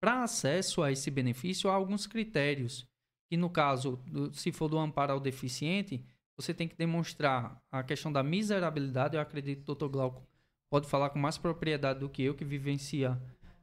[0.00, 2.86] Para acesso a esse benefício, há alguns critérios,
[3.30, 4.00] que no caso,
[4.32, 6.04] se for do amparo ao deficiente,
[6.36, 9.16] você tem que demonstrar a questão da miserabilidade.
[9.16, 9.88] Eu acredito que o Dr.
[9.88, 10.26] Glauco
[10.68, 13.20] pode falar com mais propriedade do que eu, que vivencia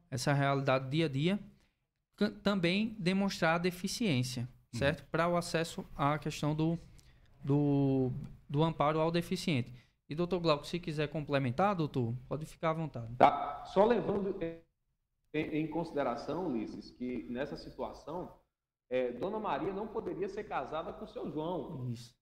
[0.09, 1.39] essa realidade dia a dia.
[2.43, 4.79] Também demonstrar a deficiência, uhum.
[4.79, 5.01] certo?
[5.01, 5.07] Uhum.
[5.11, 6.77] Para o acesso à questão do,
[7.43, 8.11] do,
[8.47, 9.73] do amparo ao deficiente.
[10.07, 13.15] E, doutor Glauco, se quiser complementar, doutor, pode ficar à vontade.
[13.15, 13.63] Tá.
[13.65, 14.37] Só levando
[15.33, 18.37] em, em consideração, Ulisses, que nessa situação,
[18.89, 21.89] é, Dona Maria não poderia ser casada com o seu João.
[21.89, 22.13] Isso.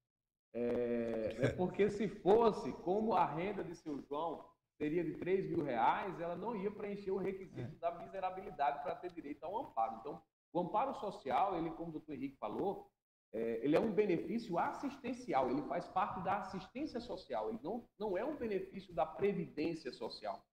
[0.53, 4.45] É, é, porque se fosse, como a renda de seu João
[4.77, 7.79] seria de 3 mil reais, ela não ia preencher o requisito é.
[7.79, 9.97] da miserabilidade para ter direito ao amparo.
[9.99, 12.89] Então, O amparo social, ele, como o doutor Henrique falou,
[13.31, 18.17] é, ele é um benefício assistencial, ele faz parte da assistência social, ele não, não
[18.17, 20.43] é um benefício da previdência social,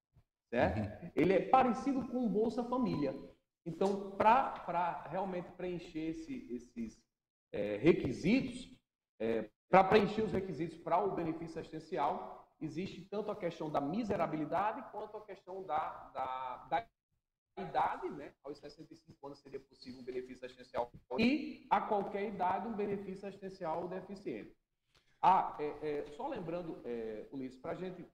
[0.51, 0.81] certo?
[0.81, 1.11] Uhum.
[1.15, 3.15] Ele é parecido com o Bolsa Família.
[3.65, 7.03] Então, para realmente preencher esse, esses
[7.53, 8.71] é, requisitos,
[9.19, 14.83] é, para preencher os requisitos para o benefício assistencial, existe tanto a questão da miserabilidade
[14.91, 16.87] quanto a questão da, da, da
[17.63, 18.33] idade, né?
[18.45, 23.89] Aos 65 anos seria possível um benefício assistencial e a qualquer idade um benefício assistencial
[23.89, 24.55] deficiente.
[25.23, 28.07] Ah, é, é, só lembrando, é, Ulisses, para a gente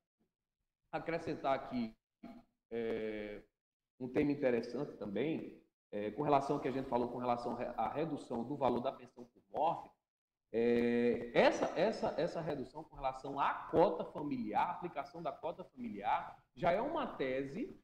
[0.90, 1.94] acrescentar aqui
[2.70, 3.42] é,
[3.98, 5.60] um tema interessante também,
[5.90, 8.92] é, com relação ao que a gente falou com relação à redução do valor da
[8.92, 9.90] pensão por morte,
[10.52, 16.70] é, essa, essa, essa redução com relação à cota familiar, aplicação da cota familiar, já
[16.72, 17.80] é uma tese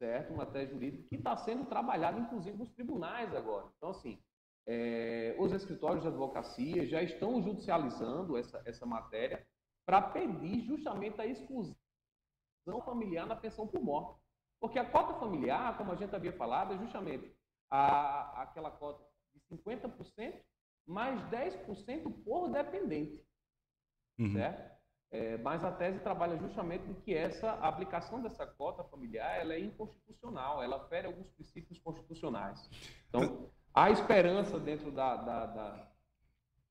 [0.00, 0.32] certo?
[0.32, 3.68] Uma tese jurídica que está sendo trabalhada, inclusive, nos tribunais agora.
[3.76, 4.18] Então, assim,
[4.66, 9.46] é, os escritórios de advocacia já estão judicializando essa, essa matéria
[9.86, 11.76] para pedir justamente a exclusão
[12.84, 14.18] familiar na pensão por morte.
[14.58, 17.30] Porque a cota familiar, como a gente havia falado, é justamente
[17.70, 20.42] a, aquela cota de 50%
[20.90, 23.22] mais 10% por dependente.
[24.18, 24.32] Uhum.
[24.32, 24.70] Certo?
[25.12, 29.54] É, mas a tese trabalha justamente em que essa a aplicação dessa cota familiar ela
[29.54, 32.68] é inconstitucional, ela fere alguns princípios constitucionais.
[33.08, 35.16] Então, há esperança dentro da.
[35.16, 35.88] da, da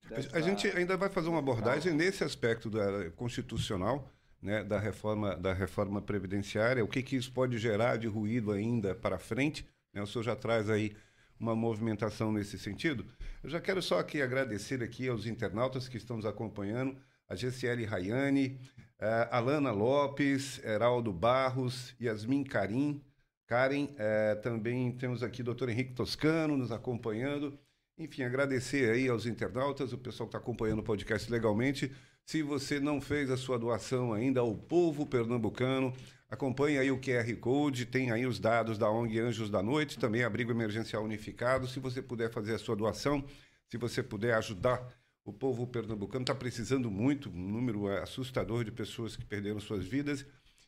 [0.10, 0.38] dessa...
[0.38, 4.10] A gente ainda vai fazer uma abordagem nesse aspecto da constitucional,
[4.42, 8.96] né, da reforma da reforma previdenciária, o que, que isso pode gerar de ruído ainda
[8.96, 9.68] para frente.
[9.94, 10.02] Né?
[10.02, 10.96] O senhor já traz aí
[11.40, 13.06] uma movimentação nesse sentido.
[13.42, 16.98] Eu já quero só aqui agradecer aqui aos internautas que estão nos acompanhando
[17.28, 18.60] a GCL Rayane,
[19.00, 23.02] uh, Alana Lopes, Heraldo Barros, Yasmin Karim,
[23.46, 27.58] Karen, uh, também temos aqui o doutor Henrique Toscano nos acompanhando.
[27.98, 31.94] Enfim, agradecer aí aos internautas, o pessoal que está acompanhando o podcast legalmente.
[32.30, 35.92] Se você não fez a sua doação ainda ao povo pernambucano,
[36.30, 40.24] acompanhe aí o QR Code, tem aí os dados da ONG Anjos da Noite, também
[40.24, 41.68] Abrigo Emergencial Unificado.
[41.68, 43.26] Se você puder fazer a sua doação,
[43.68, 49.16] se você puder ajudar o povo pernambucano está precisando muito, um número assustador de pessoas
[49.16, 50.24] que perderam suas vidas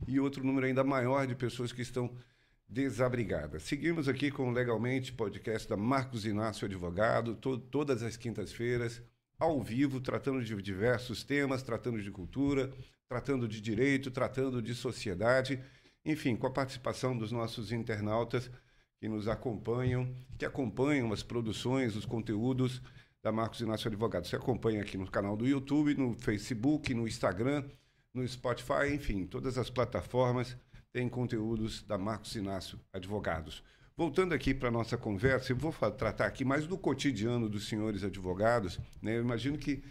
[0.08, 2.12] e outro número ainda maior de pessoas que estão
[2.68, 3.62] desabrigadas.
[3.62, 9.00] Seguimos aqui com o Legalmente, podcast da Marcos Inácio Advogado, to todas as quintas-feiras,
[9.42, 12.72] ao vivo, tratando de diversos temas, tratando de cultura,
[13.10, 15.60] tratando de direito, tratando de sociedade,
[16.06, 18.52] enfim, com a participação dos nossos internautas
[19.00, 22.84] que nos acompanham, que acompanham as produções, os conteúdos
[23.24, 24.28] da Marcos Inácio Advogado.
[24.28, 27.64] Você acompanha aqui no canal do YouTube, no Facebook, no Instagram,
[28.14, 30.56] no Spotify, enfim, todas as plataformas
[30.94, 33.64] têm conteúdos da Marcos Inácio Advogados.
[33.96, 38.04] Voltando aqui para a nossa conversa, eu vou tratar aqui mais do cotidiano dos senhores
[38.04, 38.80] advogados.
[39.02, 39.18] Né?
[39.18, 39.84] Eu imagino que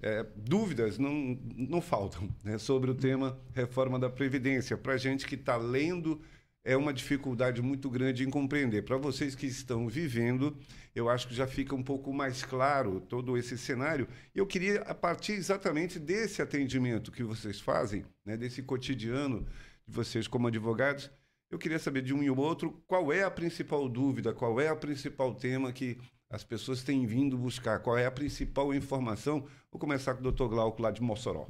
[0.00, 2.58] é, dúvidas não, não faltam né?
[2.58, 4.76] sobre o tema reforma da Previdência.
[4.76, 6.20] Para gente que está lendo
[6.66, 8.82] é uma dificuldade muito grande em compreender.
[8.82, 10.56] Para vocês que estão vivendo,
[10.94, 14.08] eu acho que já fica um pouco mais claro todo esse cenário.
[14.34, 19.46] Eu queria, a partir exatamente desse atendimento que vocês fazem, né, desse cotidiano
[19.86, 21.08] de vocês como advogados,
[21.50, 24.78] eu queria saber de um e outro qual é a principal dúvida, qual é o
[24.78, 29.46] principal tema que as pessoas têm vindo buscar, qual é a principal informação.
[29.70, 31.46] Vou começar com o doutor Glauco lá de Mossoró.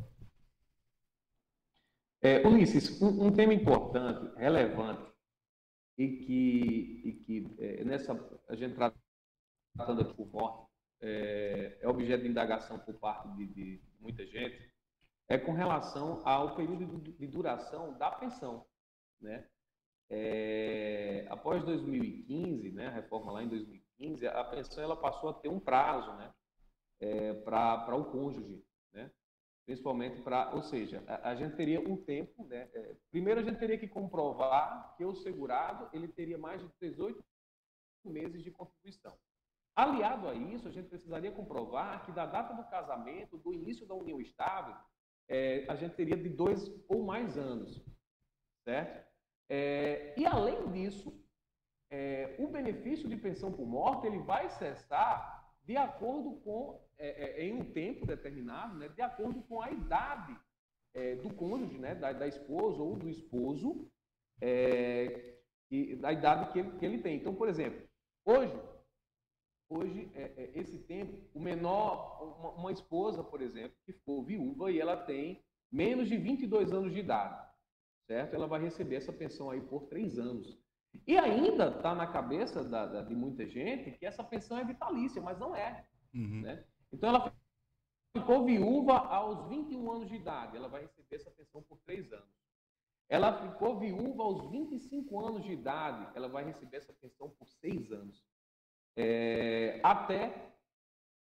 [2.21, 5.13] É, Ulisses, um, um, tema importante, relevante,
[5.97, 8.13] e que, e que é, nessa
[8.49, 10.67] a gente tratando aqui por morte,
[11.01, 14.71] é, é, objeto de indagação por parte de, de, muita gente,
[15.29, 18.67] é com relação ao período de duração da pensão,
[19.21, 19.47] né?
[20.09, 25.49] É, após 2015, né, a reforma lá em 2015, a pensão ela passou a ter
[25.49, 26.33] um prazo, né,
[27.01, 29.11] é, para o cônjuge, né?
[29.65, 32.69] principalmente para, ou seja, a, a, gente teria um tempo, né?
[32.73, 37.23] É, primeiro a gente teria que comprovar que o segurado ele teria mais de 18
[38.05, 39.19] meses de contribuição.
[39.75, 43.95] Aliado a isso, a gente precisaria comprovar que da data do casamento, do início da
[43.95, 44.75] união estável,
[45.29, 47.85] é, a gente teria de dois ou mais anos,
[48.65, 49.07] certo?
[49.49, 51.13] É, e além disso,
[51.91, 57.45] é, o benefício de pensão por morte ele vai cessar de acordo com, é, é,
[57.45, 60.37] em um tempo determinado, né, de acordo com a idade
[60.95, 63.91] é, do cônjuge, né, da, da, esposa ou do esposo,
[64.41, 65.37] é,
[65.71, 67.17] e, da idade que ele, que ele tem.
[67.17, 67.87] Então, por exemplo,
[68.25, 68.59] hoje,
[69.69, 74.71] hoje é, é, esse tempo, o menor, uma, uma, esposa, por exemplo, que for viúva
[74.71, 77.46] e ela tem menos de 22 anos de idade,
[78.07, 78.35] certo?
[78.35, 80.59] Ela vai receber essa pensão aí por três anos.
[81.07, 85.21] E ainda está na cabeça da, da, de muita gente que essa pensão é vitalícia,
[85.21, 85.85] mas não é.
[86.15, 86.43] Uhum.
[86.43, 86.65] Né?
[86.93, 87.33] Então ela
[88.17, 92.35] ficou viúva aos 21 anos de idade, ela vai receber essa pensão por três anos.
[93.09, 97.93] Ela ficou viúva aos 25 anos de idade, ela vai receber essa pensão por seis
[97.93, 98.25] anos.
[98.97, 100.53] É, até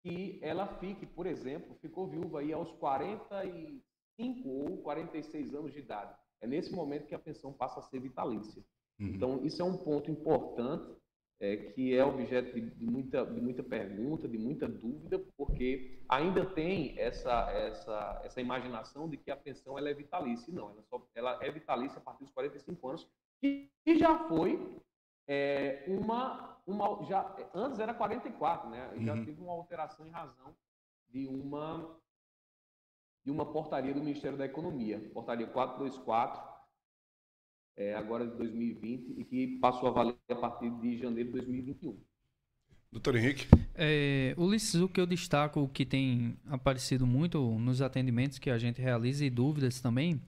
[0.01, 6.17] que ela fique, por exemplo, ficou viúva aí aos 45 ou 46 anos de idade.
[6.41, 8.63] É nesse momento que a pensão passa a ser vitalícia.
[8.99, 9.07] Uhum.
[9.07, 10.95] Então, isso é um ponto importante,
[11.39, 16.45] é, que é objeto de, de, muita, de muita pergunta, de muita dúvida, porque ainda
[16.45, 20.51] tem essa, essa, essa imaginação de que a pensão ela é vitalícia.
[20.53, 23.07] Não, ela, só, ela é vitalícia a partir dos 45 anos,
[23.39, 24.79] que, que já foi
[25.27, 27.03] é, uma, uma.
[27.05, 28.91] já Antes era 44, né?
[28.99, 29.25] Já uhum.
[29.25, 30.55] teve uma alteração em razão
[31.09, 31.97] de uma
[33.27, 36.41] de uma portaria do Ministério da Economia, portaria 424,
[37.75, 41.99] é, agora de 2020, e que passou a valer a partir de janeiro de 2021.
[42.89, 43.45] Doutor Henrique.
[43.75, 48.57] É, Ulisses, o que eu destaco, o que tem aparecido muito nos atendimentos que a
[48.57, 50.21] gente realiza e dúvidas também,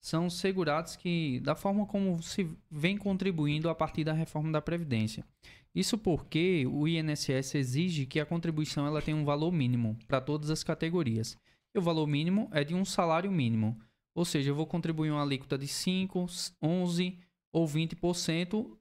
[0.00, 5.24] são segurados que, da forma como se vem contribuindo a partir da reforma da Previdência.
[5.72, 10.50] Isso porque o INSS exige que a contribuição ela tenha um valor mínimo para todas
[10.50, 11.38] as categorias.
[11.74, 13.78] E o valor mínimo é de um salário mínimo.
[14.14, 16.26] Ou seja, eu vou contribuir uma alíquota de 5,
[16.62, 17.18] 11
[17.52, 18.76] ou 20%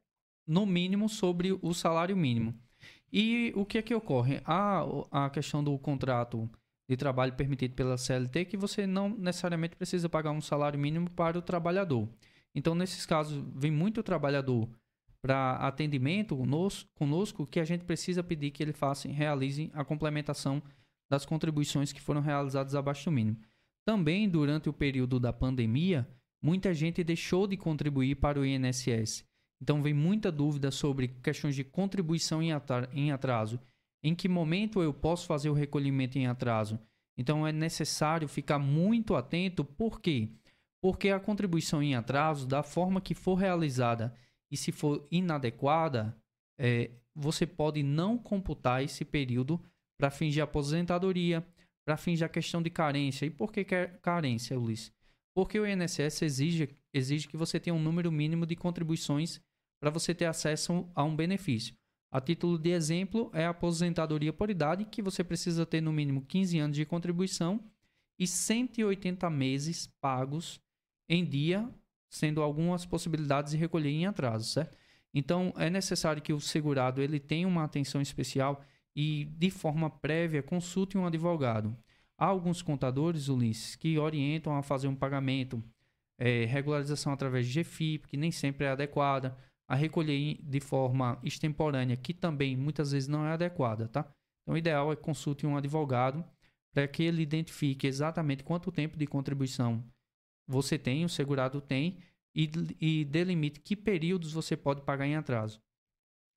[0.47, 2.55] no mínimo sobre o salário mínimo.
[3.11, 4.41] E o que é que ocorre?
[4.45, 6.49] A, a questão do contrato
[6.89, 11.37] de trabalho permitido pela CLT que você não necessariamente precisa pagar um salário mínimo para
[11.37, 12.09] o trabalhador.
[12.53, 14.67] Então, nesses casos, vem muito trabalhador
[15.21, 16.35] para atendimento
[16.95, 20.61] conosco que a gente precisa pedir que ele faça, realize a complementação
[21.09, 23.37] das contribuições que foram realizadas abaixo do mínimo.
[23.85, 26.07] Também durante o período da pandemia,
[26.41, 29.25] muita gente deixou de contribuir para o INSS.
[29.61, 33.59] Então vem muita dúvida sobre questões de contribuição em atraso.
[34.03, 36.79] Em que momento eu posso fazer o recolhimento em atraso?
[37.17, 40.29] Então é necessário ficar muito atento, por quê?
[40.81, 44.15] Porque a contribuição em atraso, da forma que for realizada
[44.49, 46.15] e se for inadequada,
[46.57, 49.61] é, você pode não computar esse período
[49.99, 51.45] para fins de aposentadoria,
[51.85, 53.25] para fins da questão de carência.
[53.25, 54.93] E por que, que é carência, Ulisses?
[55.35, 59.41] Porque o INSS exige, exige que você tenha um número mínimo de contribuições
[59.79, 61.75] para você ter acesso a um benefício.
[62.11, 66.25] A título de exemplo, é a aposentadoria por idade, que você precisa ter no mínimo
[66.25, 67.63] 15 anos de contribuição
[68.17, 70.59] e 180 meses pagos
[71.07, 71.69] em dia,
[72.09, 74.77] sendo algumas possibilidades de recolher em atraso, certo?
[75.13, 78.63] Então, é necessário que o segurado ele tenha uma atenção especial
[79.01, 81.73] e, de forma prévia, consulte um advogado.
[82.17, 85.63] Há alguns contadores, Ulisses, que orientam a fazer um pagamento,
[86.17, 89.37] é, regularização através de GFIP, que nem sempre é adequada,
[89.69, 94.01] a recolher de forma extemporânea, que também muitas vezes não é adequada, tá?
[94.41, 96.21] Então, o ideal é consulte um advogado
[96.73, 99.81] para que ele identifique exatamente quanto tempo de contribuição
[100.45, 101.99] você tem, o segurado tem,
[102.35, 105.61] e, e delimite que períodos você pode pagar em atraso.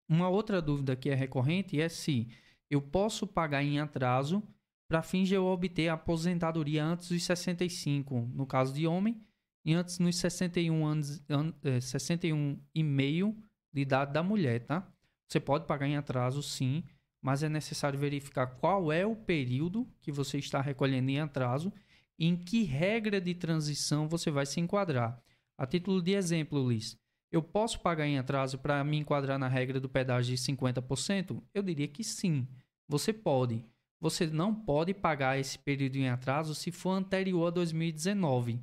[0.09, 2.29] Uma outra dúvida que é recorrente é se
[2.74, 4.42] eu posso pagar em atraso
[4.88, 9.20] para fins de eu obter a aposentadoria antes dos 65, no caso de homem,
[9.62, 13.37] e antes nos 61 anos, an, é, 61 e meio
[13.72, 14.90] de idade da mulher, tá?
[15.28, 16.82] Você pode pagar em atraso, sim,
[17.20, 21.72] mas é necessário verificar qual é o período que você está recolhendo em atraso
[22.18, 25.22] e em que regra de transição você vai se enquadrar.
[25.58, 26.98] A título de exemplo, Luiz,
[27.30, 31.42] eu posso pagar em atraso para me enquadrar na regra do pedágio de 50%?
[31.54, 32.46] Eu diria que sim.
[32.88, 33.64] Você pode.
[34.00, 38.60] Você não pode pagar esse período em atraso se for anterior a 2019.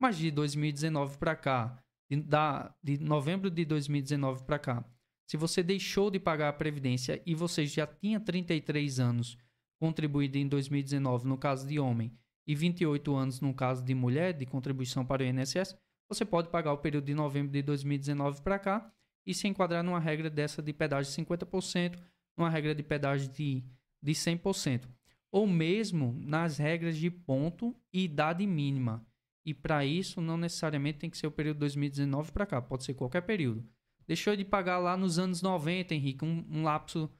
[0.00, 4.84] Mas de 2019 para cá, de, da, de novembro de 2019 para cá,
[5.26, 9.36] se você deixou de pagar a Previdência e você já tinha 33 anos
[9.78, 12.12] contribuído em 2019 no caso de homem
[12.46, 15.76] e 28 anos no caso de mulher de contribuição para o INSS,
[16.08, 18.90] você pode pagar o período de novembro de 2019 para cá
[19.26, 21.98] e se enquadrar numa regra dessa de pedágio de 50%,
[22.38, 23.64] numa regra de pedágio de,
[24.00, 24.88] de 100%.
[25.30, 29.04] Ou mesmo nas regras de ponto e idade mínima.
[29.44, 32.94] E para isso, não necessariamente tem que ser o período 2019 para cá, pode ser
[32.94, 33.66] qualquer período.
[34.06, 37.10] Deixou de pagar lá nos anos 90, Henrique, um, um lapso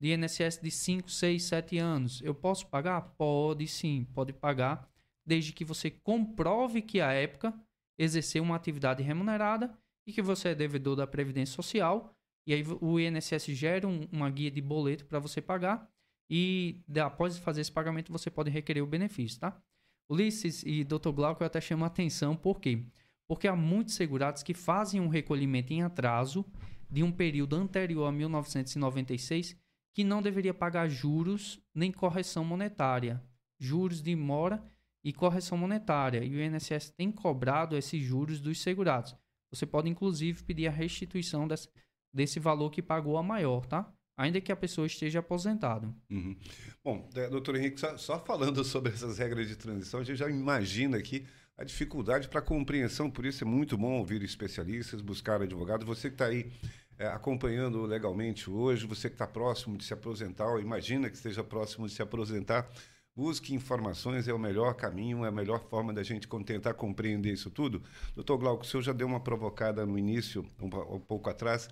[0.00, 2.22] de INSS de 5, 6, 7 anos.
[2.22, 3.00] Eu posso pagar?
[3.16, 4.88] Pode sim, pode pagar,
[5.24, 7.52] desde que você comprove que a época
[7.98, 12.15] exerceu uma atividade remunerada e que você é devedor da Previdência Social
[12.46, 15.90] e aí o INSS gera um, uma guia de boleto para você pagar
[16.30, 19.60] e após fazer esse pagamento você pode requerer o benefício, tá?
[20.08, 21.10] Ulisses e Dr.
[21.10, 22.84] Glauco eu até chamo a atenção, por quê?
[23.26, 26.44] Porque há muitos segurados que fazem um recolhimento em atraso
[26.88, 29.56] de um período anterior a 1996
[29.92, 33.22] que não deveria pagar juros nem correção monetária.
[33.58, 34.62] Juros de mora
[35.02, 36.22] e correção monetária.
[36.22, 39.16] E o INSS tem cobrado esses juros dos segurados.
[39.50, 41.68] Você pode, inclusive, pedir a restituição desse,
[42.16, 43.92] desse valor que pagou a maior, tá?
[44.16, 45.94] Ainda que a pessoa esteja aposentado.
[46.10, 46.34] Uhum.
[46.82, 50.30] Bom, é, doutor Henrique, só, só, falando sobre essas regras de transição, a gente já
[50.30, 51.26] imagina aqui
[51.58, 55.86] a dificuldade para compreensão, por isso é muito bom ouvir especialistas, buscar advogados.
[55.86, 56.50] Você que está aí
[56.98, 61.44] é, acompanhando legalmente hoje, você que está próximo de se aposentar, ou imagina que esteja
[61.44, 62.66] próximo de se aposentar,
[63.14, 67.50] busque informações, é o melhor caminho, é a melhor forma da gente tentar compreender isso
[67.50, 67.82] tudo.
[68.14, 71.68] Doutor Glauco, o senhor já deu uma provocada no início, um, um pouco atrás,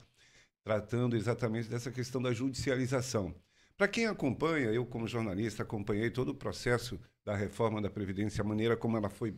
[0.64, 3.34] tratando exatamente dessa questão da judicialização.
[3.76, 8.46] Para quem acompanha, eu como jornalista acompanhei todo o processo da reforma da Previdência, a
[8.46, 9.36] maneira como ela foi,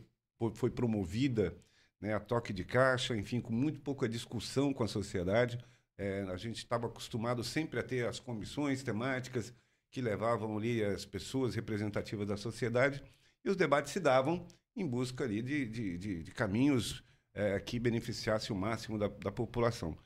[0.55, 1.57] foi promovida,
[2.01, 5.59] né, a toque de caixa, enfim, com muito pouca discussão com a sociedade.
[5.99, 9.53] É, a gente estava acostumado sempre a ter as comissões temáticas
[9.91, 13.03] que levavam ali as pessoas representativas da sociedade
[13.43, 14.47] e os debates se davam
[14.77, 17.03] em busca ali de, de, de, de caminhos
[17.33, 19.97] é, que beneficiassem o máximo da, da população.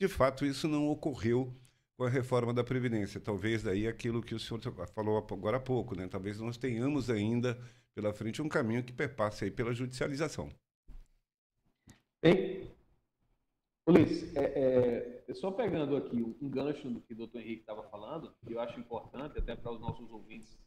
[0.00, 1.54] De fato, isso não ocorreu
[1.94, 3.20] com a reforma da Previdência.
[3.20, 4.58] Talvez daí aquilo que o senhor
[4.94, 6.08] falou agora há pouco, né?
[6.08, 7.60] Talvez nós tenhamos ainda
[7.94, 10.48] pela frente um caminho que perpasse aí pela judicialização.
[12.22, 12.70] Bem,
[13.86, 18.34] Luiz, é, é, só pegando aqui um gancho do que o doutor Henrique estava falando,
[18.46, 20.58] que eu acho importante até para os nossos ouvintes,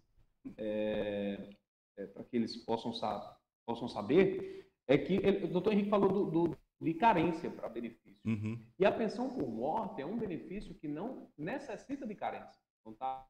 [0.57, 1.55] é,
[1.97, 6.09] é, para que eles possam, sa possam saber, é que ele, o doutor Henrique falou
[6.09, 8.21] do, do, de carência para benefício.
[8.25, 8.59] Uhum.
[8.77, 12.61] E a pensão por morte é um benefício que não necessita de carência.
[12.81, 13.25] Então, está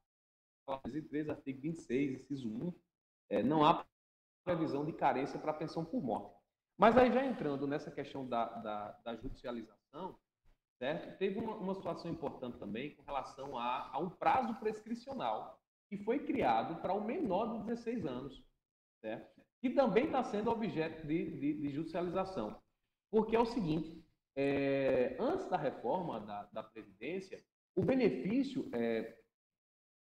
[0.82, 2.72] 13, artigo 26, inciso 1,
[3.30, 3.84] é, não há
[4.44, 6.34] previsão de carência para a pensão por morte.
[6.76, 10.18] Mas aí já entrando nessa questão da, da, da judicialização,
[10.78, 11.16] certo?
[11.18, 16.18] Teve uma, uma, situação importante também com relação a, a um prazo prescricional que foi
[16.20, 18.44] criado para o menor de 16 anos,
[19.00, 19.42] certo?
[19.60, 22.60] Que também está sendo objeto de, de, de, judicialização.
[23.14, 24.04] Porque é o seguinte,
[24.34, 27.40] é, antes da reforma da, da Previdência,
[27.76, 29.16] o benefício é,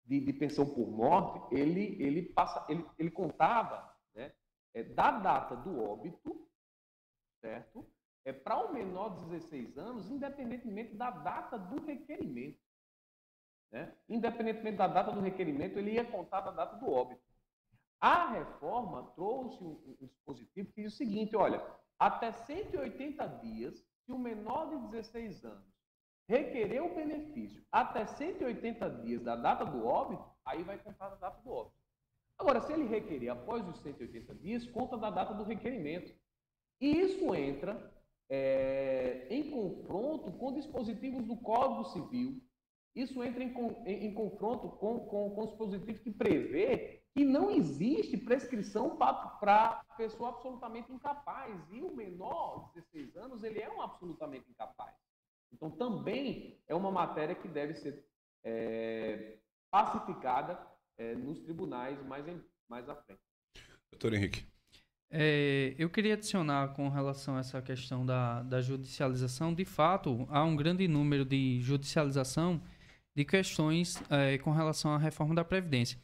[0.03, 4.33] de, de, pensão por morte, ele, ele, passa, ele, ele contava né,
[4.73, 6.45] é, da data do óbito
[7.39, 7.89] certo?
[8.25, 12.59] É para o menor de 16 anos, independentemente da data do requerimento.
[13.71, 13.95] Né?
[14.09, 17.21] Independentemente da data do requerimento, ele ia contar da data do óbito.
[18.01, 21.65] A reforma trouxe um, um dispositivo que diz o seguinte: olha,
[21.99, 23.75] até 180 dias,
[24.05, 25.77] se o menor de 16 anos
[26.29, 31.41] requerer o benefício até 180 dias da data do óbito, aí vai contar da data
[31.41, 31.77] do óbito.
[32.37, 36.13] Agora, se ele requerer após os 180 dias, conta da data do requerimento.
[36.79, 37.91] E isso entra
[38.29, 42.39] é, em confronto com dispositivos do Código Civil.
[42.95, 43.53] Isso entra em,
[43.85, 50.29] em, em confronto com, com, com dispositivos que prevê que não existe prescrição para pessoa
[50.29, 51.55] absolutamente incapaz.
[51.71, 54.93] E o menor de 16 anos, ele é um absolutamente incapaz.
[55.51, 58.05] Então, também é uma matéria que deve ser
[58.43, 59.37] é,
[59.71, 60.59] pacificada
[60.97, 63.21] é, nos tribunais mais, em, mais à frente.
[63.91, 64.45] Doutor Henrique.
[65.09, 69.53] É, eu queria adicionar com relação a essa questão da, da judicialização.
[69.53, 72.61] De fato, há um grande número de judicialização
[73.17, 75.97] de questões é, com relação à reforma da Previdência.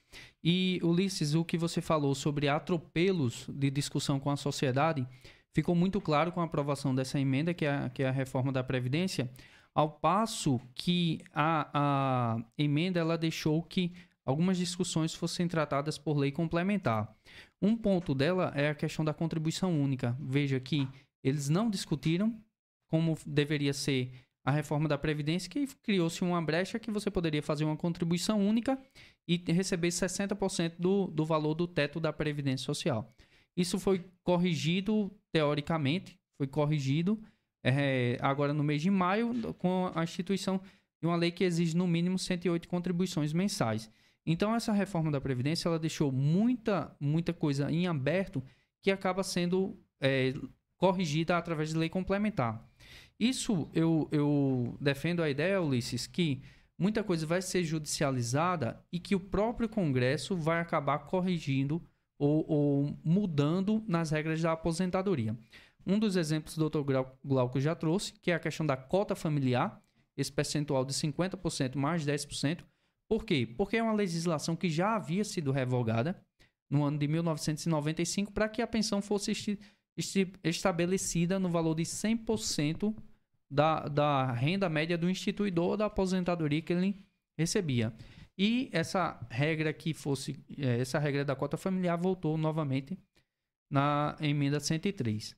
[0.43, 5.07] E, Ulisses, o que você falou sobre atropelos de discussão com a sociedade
[5.53, 8.63] ficou muito claro com a aprovação dessa emenda, que é, que é a reforma da
[8.63, 9.29] Previdência,
[9.75, 13.93] ao passo que a, a emenda ela deixou que
[14.25, 17.15] algumas discussões fossem tratadas por lei complementar.
[17.61, 20.17] Um ponto dela é a questão da contribuição única.
[20.19, 20.89] Veja que
[21.23, 22.35] eles não discutiram
[22.89, 24.11] como deveria ser
[24.43, 28.77] a reforma da Previdência, que criou-se uma brecha que você poderia fazer uma contribuição única
[29.27, 33.13] e receber 60% do, do valor do teto da Previdência Social.
[33.55, 37.21] Isso foi corrigido, teoricamente, foi corrigido
[37.63, 40.59] é, agora no mês de maio, com a instituição
[40.99, 43.89] de uma lei que exige no mínimo 108 contribuições mensais.
[44.25, 48.43] Então essa reforma da previdência ela deixou muita muita coisa em aberto
[48.81, 50.33] que acaba sendo é,
[50.77, 52.65] corrigida através de lei complementar.
[53.23, 56.41] Isso eu, eu defendo a ideia, Ulisses, que
[56.77, 61.81] muita coisa vai ser judicializada e que o próprio Congresso vai acabar corrigindo
[62.19, 65.37] ou, ou mudando nas regras da aposentadoria.
[65.87, 66.81] Um dos exemplos o Dr.
[67.23, 69.81] Glauco já trouxe, que é a questão da cota familiar,
[70.17, 72.59] esse percentual de 50% mais 10%,
[73.07, 73.47] por quê?
[73.57, 76.21] Porque é uma legislação que já havia sido revogada
[76.69, 79.57] no ano de 1995 para que a pensão fosse
[80.43, 82.93] estabelecida no valor de 100%
[83.53, 87.05] da, da renda média do instituidor da aposentadoria que ele
[87.37, 87.93] recebia.
[88.35, 92.97] E essa regra que fosse, é, essa regra da cota familiar voltou novamente
[93.71, 95.35] na emenda 103.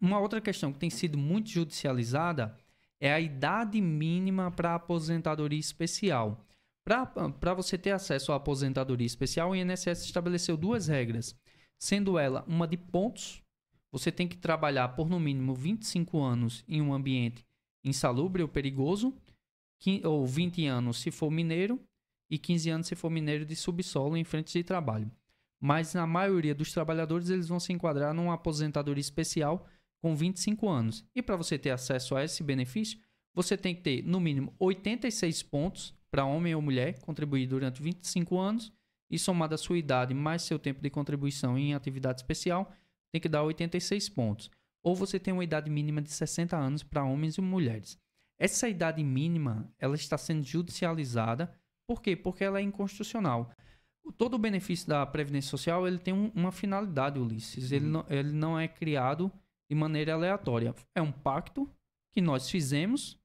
[0.00, 2.54] Uma outra questão que tem sido muito judicializada
[3.00, 6.44] é a idade mínima para aposentadoria especial.
[6.84, 11.34] Para você ter acesso à aposentadoria especial, o INSS estabeleceu duas regras,
[11.78, 13.42] sendo ela uma de pontos,
[13.90, 17.44] você tem que trabalhar por no mínimo 25 anos em um ambiente
[17.82, 19.14] insalubre ou perigoso,
[20.04, 21.80] ou 20 anos se for mineiro
[22.30, 25.10] e 15 anos se for mineiro de subsolo em frente de trabalho.
[25.58, 29.66] Mas na maioria dos trabalhadores eles vão se enquadrar numa aposentadoria especial
[30.00, 31.04] com 25 anos.
[31.14, 32.98] E para você ter acesso a esse benefício,
[33.34, 38.38] você tem que ter no mínimo 86 pontos para homem ou mulher contribuir durante 25
[38.38, 38.72] anos
[39.10, 42.72] e somado a sua idade mais seu tempo de contribuição em atividade especial,
[43.12, 44.50] tem que dar 86 pontos.
[44.82, 47.98] Ou você tem uma idade mínima de 60 anos para homens e mulheres.
[48.38, 51.52] Essa idade mínima, ela está sendo judicializada.
[51.86, 52.16] Por quê?
[52.16, 53.50] Porque ela é inconstitucional.
[54.16, 57.70] Todo o benefício da Previdência Social ele tem um, uma finalidade, Ulisses.
[57.70, 57.76] Uhum.
[57.76, 59.30] Ele, não, ele não é criado
[59.68, 60.74] de maneira aleatória.
[60.94, 61.70] É um pacto
[62.12, 63.20] que nós fizemos,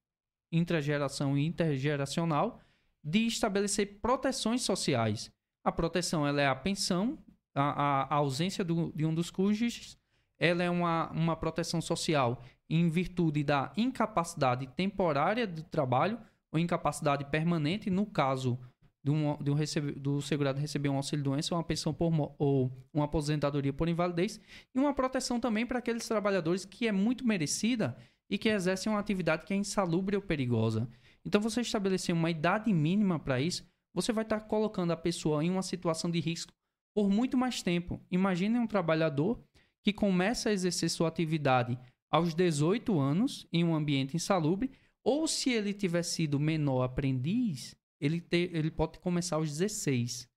[0.51, 2.59] intrageração e intergeracional,
[3.03, 5.31] de estabelecer proteções sociais.
[5.63, 7.17] A proteção ela é a pensão,
[7.55, 9.97] a, a ausência do, de um dos cônjuges,
[10.37, 16.19] ela é uma, uma proteção social em virtude da incapacidade temporária do trabalho
[16.51, 18.59] ou incapacidade permanente, no caso
[19.03, 23.05] de um, de um recebe, do segurado receber um auxílio-doença, uma pensão por, ou uma
[23.05, 24.41] aposentadoria por invalidez,
[24.73, 27.95] e uma proteção também para aqueles trabalhadores que é muito merecida
[28.29, 30.89] e que exercem uma atividade que é insalubre ou perigosa.
[31.23, 35.49] Então, você estabelecer uma idade mínima para isso, você vai estar colocando a pessoa em
[35.49, 36.51] uma situação de risco
[36.95, 38.01] por muito mais tempo.
[38.09, 39.43] Imagine um trabalhador
[39.83, 41.77] que começa a exercer sua atividade
[42.09, 44.71] aos 18 anos em um ambiente insalubre,
[45.03, 50.27] ou se ele tiver sido menor aprendiz, ele, ter, ele pode começar aos 16.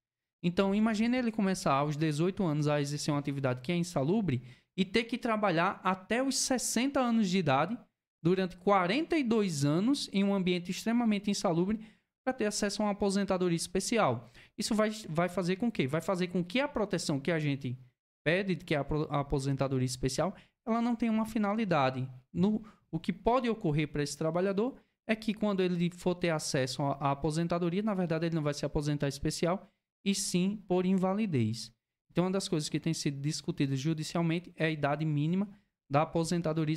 [0.42, 4.42] Então, imagine ele começar aos 18 anos a exercer uma atividade que é insalubre
[4.76, 7.78] e ter que trabalhar até os 60 anos de idade,
[8.22, 11.80] durante 42 anos, em um ambiente extremamente insalubre,
[12.24, 14.28] para ter acesso a uma aposentadoria especial.
[14.58, 15.86] Isso vai, vai fazer com que?
[15.86, 17.78] Vai fazer com que a proteção que a gente
[18.24, 20.34] pede, que é a aposentadoria especial,
[20.66, 22.08] ela não tenha uma finalidade.
[22.32, 24.74] No, o que pode ocorrer para esse trabalhador
[25.06, 28.66] é que quando ele for ter acesso à aposentadoria, na verdade ele não vai se
[28.66, 29.70] aposentar especial,
[30.04, 31.72] e sim por invalidez.
[32.10, 35.48] Então, uma das coisas que tem sido discutida judicialmente é a idade mínima
[35.88, 36.76] da aposentadoria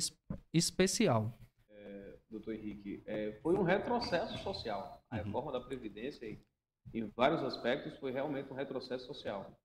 [0.54, 1.36] especial
[2.32, 5.04] doutor Henrique, é, foi um retrocesso social.
[5.10, 5.24] A uhum.
[5.24, 6.26] reforma da Previdência,
[6.92, 9.58] em vários aspectos, foi realmente um retrocesso social.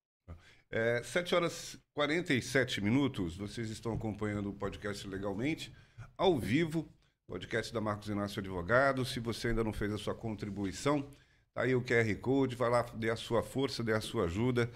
[0.70, 5.74] É, 7 horas e 47 minutos, vocês estão acompanhando o podcast legalmente,
[6.18, 6.88] ao vivo,
[7.26, 9.06] podcast da Marcos Inácio Advogado.
[9.06, 11.02] Se você ainda não fez a sua contribuição,
[11.54, 14.70] tá aí o QR Code, vai lá, dê a sua força, dê a sua ajuda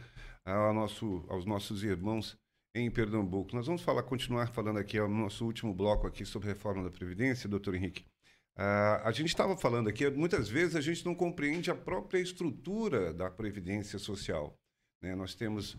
[0.46, 2.38] ao nosso, aos nossos irmãos
[2.74, 3.56] em Pernambuco.
[3.56, 7.50] Nós vamos falar, continuar falando aqui, no nosso último bloco aqui sobre reforma da Previdência,
[7.50, 8.06] doutor Henrique.
[8.58, 13.14] Uh, a gente estava falando aqui, muitas vezes a gente não compreende a própria estrutura
[13.14, 14.58] da Previdência Social.
[15.02, 15.16] Né?
[15.16, 15.78] Nós temos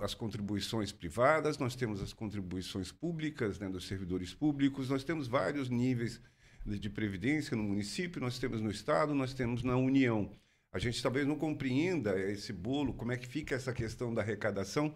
[0.00, 5.68] as contribuições privadas, nós temos as contribuições públicas né, dos servidores públicos, nós temos vários
[5.68, 6.20] níveis
[6.64, 10.32] de, previdência no município, nós temos no Estado, nós temos na União.
[10.72, 14.94] A gente talvez não compreenda esse bolo, como é que fica essa questão da arrecadação,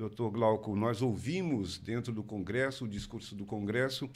[0.00, 4.08] Doutor Glauco, nós ouvimos dentro do Congresso, o discurso do Congresso,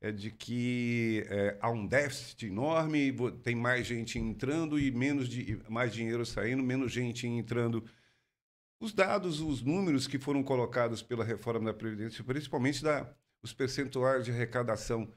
[0.00, 5.62] é de que é, há um déficit enorme, tem mais gente entrando e menos de,
[5.68, 7.84] mais dinheiro saindo, menos gente entrando.
[8.80, 14.24] Os dados, os números que foram colocados pela reforma da Previdência, principalmente da, os percentuais
[14.24, 15.12] de arrecadação,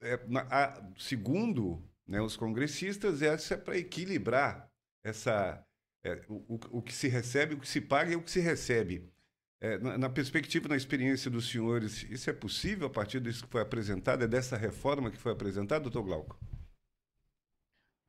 [0.00, 4.70] é, na, a, segundo né, os congressistas, essa é para equilibrar
[5.02, 5.62] essa,
[6.02, 9.12] é, o, o, que se recebe, o que se paga e o que se recebe.
[9.64, 13.50] É, na, na, perspectiva, na experiência dos senhores, isso é possível a partir disso que
[13.50, 16.38] foi apresentado, é dessa reforma que foi apresentada, doutor Glauco?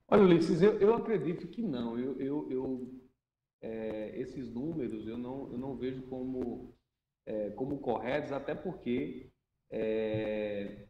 [0.10, 1.98] Olha, Ulisses, eu, eu acredito que não.
[1.98, 3.02] Eu, eu, eu
[3.62, 6.76] é, esses números eu não, eu não vejo como,
[7.26, 9.32] é, como corretos, até porque
[9.70, 10.88] é,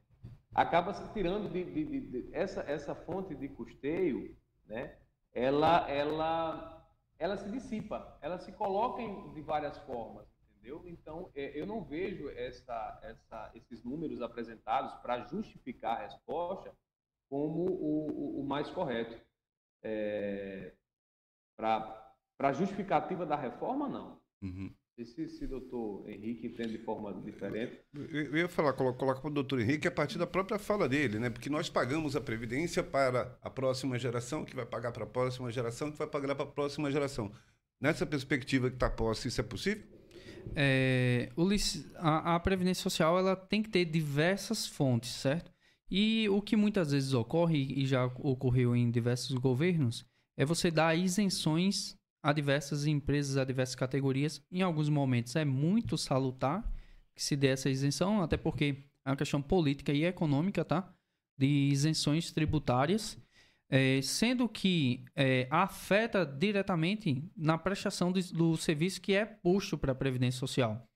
[0.52, 4.36] acaba se tirando de, de, de, de, essa, essa fonte de custeio,
[4.66, 4.96] né?
[5.32, 6.90] ela, ela,
[7.20, 10.34] ela se dissipa, ela se coloca em, de várias formas
[10.66, 10.84] entendeu?
[10.88, 16.74] Então, é, eu não vejo essa, essa, esses números apresentados para justificar a resposta
[17.30, 19.16] como o, o, o mais correto.
[19.84, 20.74] É,
[21.56, 24.20] para a justificativa da reforma, não.
[24.42, 24.74] Uhum.
[25.06, 27.80] se, se o doutor Henrique entende de forma diferente.
[27.94, 31.30] Eu ia falar, coloca para o doutor Henrique a partir da própria fala dele, né?
[31.30, 35.52] Porque nós pagamos a Previdência para a próxima geração, que vai pagar para a próxima
[35.52, 37.32] geração, que vai pagar para a próxima geração.
[37.80, 39.95] Nessa perspectiva que está posta, isso é possível?
[40.56, 41.30] É,
[41.96, 45.52] a, a Previdência Social ela tem que ter diversas fontes, certo?
[45.90, 50.96] E o que muitas vezes ocorre, e já ocorreu em diversos governos, é você dar
[50.96, 54.42] isenções a diversas empresas, a diversas categorias.
[54.52, 56.68] Em alguns momentos é muito salutar
[57.14, 60.92] que se dê essa isenção, até porque é uma questão política e econômica, tá?
[61.38, 63.16] De isenções tributárias,
[63.70, 69.96] é, sendo que é, afeta diretamente na prestação do, serviço que é posto para a
[69.96, 70.88] Previdência Social.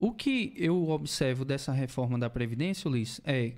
[0.00, 3.56] O que eu observo dessa reforma da Previdência, Luiz, é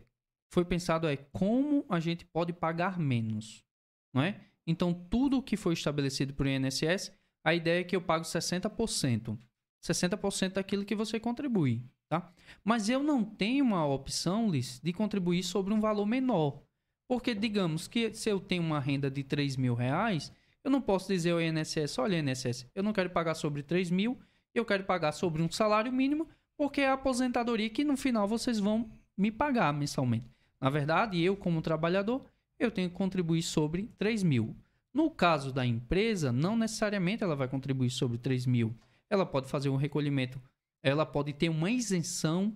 [0.52, 3.64] foi pensado é como a gente pode pagar menos,
[4.12, 4.38] não é?
[4.66, 7.10] Então, tudo que foi estabelecido por INSS,
[7.42, 9.38] a ideia é que eu pago 60%.
[9.82, 12.32] 60% daquilo que você contribui, tá?
[12.62, 16.62] Mas eu não tenho uma opção, Liz, de contribuir sobre um valor menor.
[17.08, 20.32] Porque, digamos que se eu tenho uma renda de 3 mil reais,
[20.64, 24.18] eu não posso dizer ao INSS, olha, INSS, eu não quero pagar sobre 3 mil,
[24.54, 28.58] eu quero pagar sobre um salário mínimo, porque é a aposentadoria que no final vocês
[28.58, 30.30] vão me pagar mensalmente.
[30.60, 32.24] Na verdade, eu, como trabalhador,
[32.58, 34.56] eu tenho que contribuir sobre 3 mil.
[34.94, 38.74] No caso da empresa, não necessariamente ela vai contribuir sobre 3 mil.
[39.10, 40.40] Ela pode fazer um recolhimento,
[40.82, 42.54] ela pode ter uma isenção,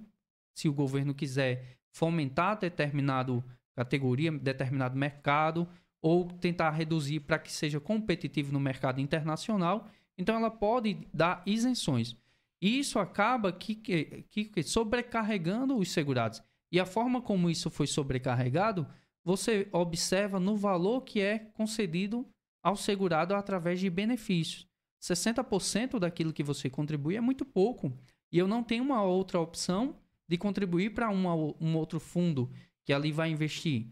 [0.55, 3.42] se o governo quiser fomentar determinado
[3.77, 5.68] categoria, determinado mercado,
[6.03, 9.87] ou tentar reduzir para que seja competitivo no mercado internacional.
[10.18, 12.16] Então, ela pode dar isenções.
[12.61, 16.43] E isso acaba que, que, que sobrecarregando os segurados.
[16.72, 18.87] E a forma como isso foi sobrecarregado
[19.27, 22.24] você observa no valor que é concedido
[22.62, 24.68] ao segurado através de benefícios.
[25.03, 27.93] 60% daquilo que você contribui é muito pouco.
[28.31, 29.97] E eu não tenho uma outra opção
[30.29, 32.49] de contribuir para um outro fundo
[32.87, 33.89] que ali vai investir.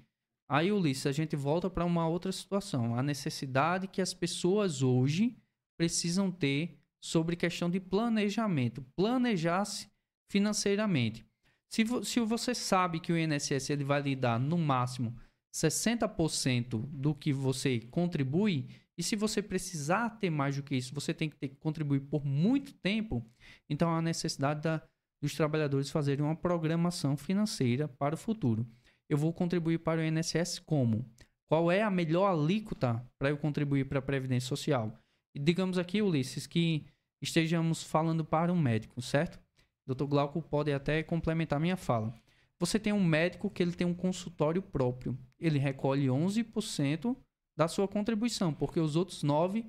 [0.48, 2.96] Aí, Ulisses, a gente volta para uma outra situação.
[2.96, 5.36] A necessidade que as pessoas hoje
[5.76, 8.82] precisam ter sobre questão de planejamento.
[8.94, 9.88] Planejar-se
[10.30, 11.26] financeiramente.
[11.68, 15.16] Se, se você sabe que o INSS ele vai lhe dar no máximo
[15.52, 21.12] 60% do que você contribui, e se você precisar ter mais do que isso, você
[21.12, 23.24] tem que ter que contribuir por muito tempo,
[23.68, 24.82] então há necessidade da,
[25.20, 28.66] dos trabalhadores fazerem uma programação financeira para o futuro.
[29.08, 31.04] Eu vou contribuir para o INSS como?
[31.46, 34.92] Qual é a melhor alíquota para eu contribuir para a Previdência Social?
[35.34, 36.86] E digamos aqui, Ulisses, que
[37.20, 39.38] estejamos falando para um médico, certo?
[39.86, 40.04] Dr.
[40.04, 42.14] Glauco pode até complementar minha fala.
[42.58, 45.18] Você tem um médico que ele tem um consultório próprio.
[45.38, 47.16] Ele recolhe 11%
[47.56, 49.66] da sua contribuição, porque os outros 9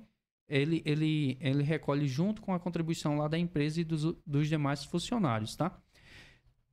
[0.48, 4.84] ele, ele, ele recolhe junto com a contribuição lá da empresa e dos, dos demais
[4.84, 5.76] funcionários, tá?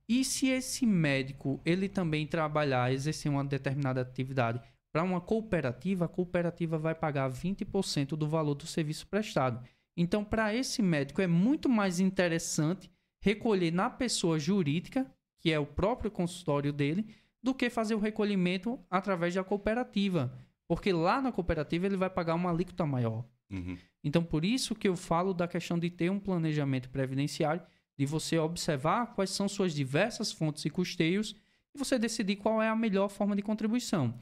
[0.08, 4.60] E se esse médico ele também trabalhar, exercer uma determinada atividade
[4.92, 9.66] para uma cooperativa, a cooperativa vai pagar 20% do valor do serviço prestado.
[9.96, 12.90] Então, para esse médico é muito mais interessante
[13.20, 17.06] recolher na pessoa jurídica, que é o próprio consultório dele,
[17.42, 20.32] do que fazer o recolhimento através da cooperativa.
[20.66, 23.24] Porque lá na cooperativa ele vai pagar uma alíquota maior.
[23.50, 23.76] Uhum.
[24.02, 27.62] Então, por isso que eu falo da questão de ter um planejamento previdenciário,
[27.98, 31.34] de você observar quais são suas diversas fontes e custeios
[31.74, 34.14] e você decidir qual é a melhor forma de contribuição.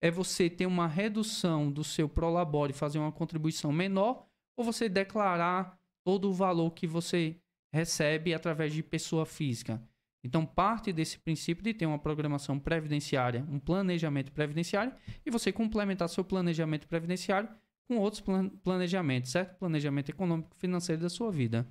[0.00, 4.26] É você ter uma redução do seu prolabore fazer uma contribuição menor,
[4.56, 7.36] ou você declarar todo o valor que você
[7.72, 9.82] recebe através de pessoa física.
[10.24, 14.92] Então, parte desse princípio de ter uma programação previdenciária, um planejamento previdenciário,
[15.24, 17.48] e você complementar seu planejamento previdenciário
[17.86, 19.56] com outros plan planejamentos, certo?
[19.58, 21.66] Planejamento econômico financeiro da sua vida.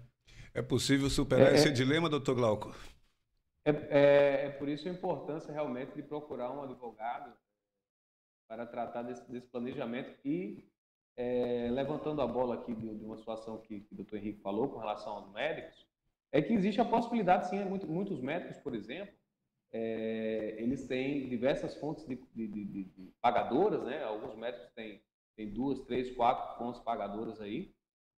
[0.54, 2.76] É possível superar é, esse é, dilema, doutor Glauco?
[3.64, 7.34] É, é, é, por isso a importância realmente de procurar um advogado
[8.48, 10.66] para tratar desse, desse planejamento e
[11.18, 14.70] é, levantando a bola aqui de, de uma situação que, que o doutor Henrique falou
[14.70, 15.86] com relação aos médicos,
[16.32, 19.14] é que existe a possibilidade, sim, muito, muitos médicos, por exemplo,
[19.72, 24.04] é, eles têm diversas fontes de, de, de, de, pagadoras, né?
[24.04, 25.02] Alguns médicos têm,
[25.36, 27.74] têm duas, três, quatro fontes pagadoras aí,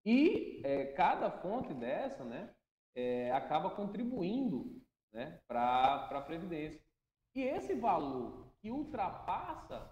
[0.05, 2.49] e é, cada fonte dessa, né,
[2.95, 4.81] é, acaba contribuindo,
[5.11, 6.81] né, para a previdência.
[7.35, 9.91] E esse valor que ultrapassa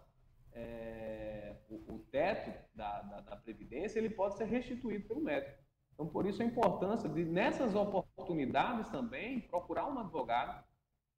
[0.51, 5.58] é, o, o, teto da, da, da previdência, ele pode ser restituído pelo médico.
[5.93, 10.64] Então, por isso a importância de, nessas oportunidades também, procurar um advogado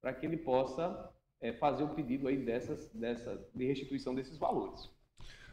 [0.00, 4.90] para que ele possa é, fazer o pedido aí dessas, dessa, de restituição desses valores.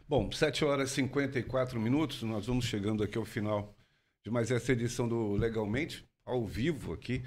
[0.10, 3.76] Bom, 7 horas e 54 minutos, nós vamos chegando aqui ao final
[4.24, 7.26] de mais essa edição do Legalmente, ao vivo aqui,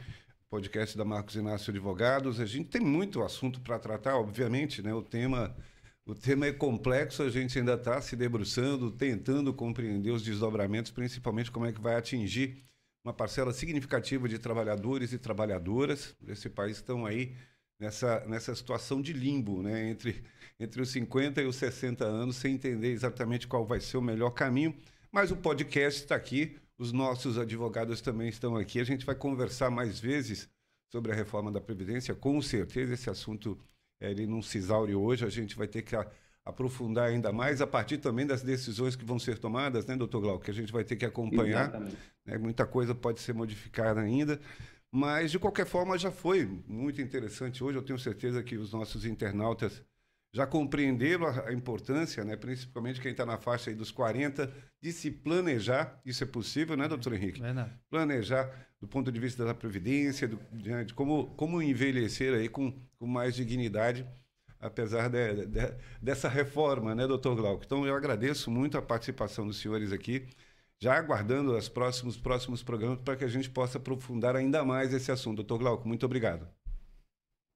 [0.49, 2.41] podcast da Marcos Inácio Advogados.
[2.41, 4.95] A gente tem muito assunto para tratar, obviamente, né?
[4.95, 5.55] O tema,
[6.07, 11.51] o tema é complexo, a gente ainda está se debruçando, tentando compreender os desdobramentos, principalmente
[11.51, 12.64] como é que vai atingir
[13.05, 17.37] uma parcela significativa de trabalhadores e trabalhadoras desse país estão aí
[17.81, 19.89] nessa, nessa situação de limbo, né?
[19.89, 20.22] entre,
[20.59, 24.31] entre os 50 e os 60 anos, sem entender exatamente qual vai ser o melhor
[24.31, 24.76] caminho.
[25.11, 28.78] Mas o podcast está aqui, os nossos advogados também estão aqui.
[28.78, 30.49] A gente vai conversar mais vezes
[30.93, 32.14] sobre a reforma da Previdência.
[32.14, 33.59] Com certeza, esse assunto
[34.01, 35.24] ele não se exaure hoje.
[35.24, 35.97] A gente vai ter que
[36.45, 40.45] aprofundar ainda mais a partir também das decisões que vão ser tomadas, né, doutor Glauco?
[40.45, 41.70] Que a gente vai ter que acompanhar.
[42.24, 42.39] Né?
[42.39, 44.41] Muita coisa pode ser modificada ainda.
[44.93, 47.62] Mas, de qualquer forma, já foi muito interessante.
[47.62, 49.82] Hoje eu tenho certeza que os nossos internautas
[50.32, 52.36] já compreenderam a, importância, né?
[52.36, 56.01] principalmente quem está na faixa dos 40, de se planejar.
[56.05, 57.41] Isso é possível, né, doutor Henrique?
[57.41, 57.72] Verdade.
[57.88, 62.72] Planejar do ponto de vista da Previdência, do, de, de como, como envelhecer aí com,
[62.99, 64.07] com mais dignidade,
[64.59, 67.64] apesar de, de, dessa reforma, né, doutor Glauco?
[67.64, 70.28] Então, eu agradeço muito a participação dos senhores aqui
[70.83, 75.12] já aguardando os próximos, próximos programas para que a gente possa aprofundar ainda mais esse
[75.12, 75.37] assunto.
[75.37, 76.49] Doutor Glauco, muito obrigado.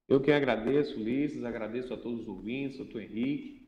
[0.07, 3.67] Eu que agradeço, Ulisses, agradeço a todos os ouvintes, doutor Henrique.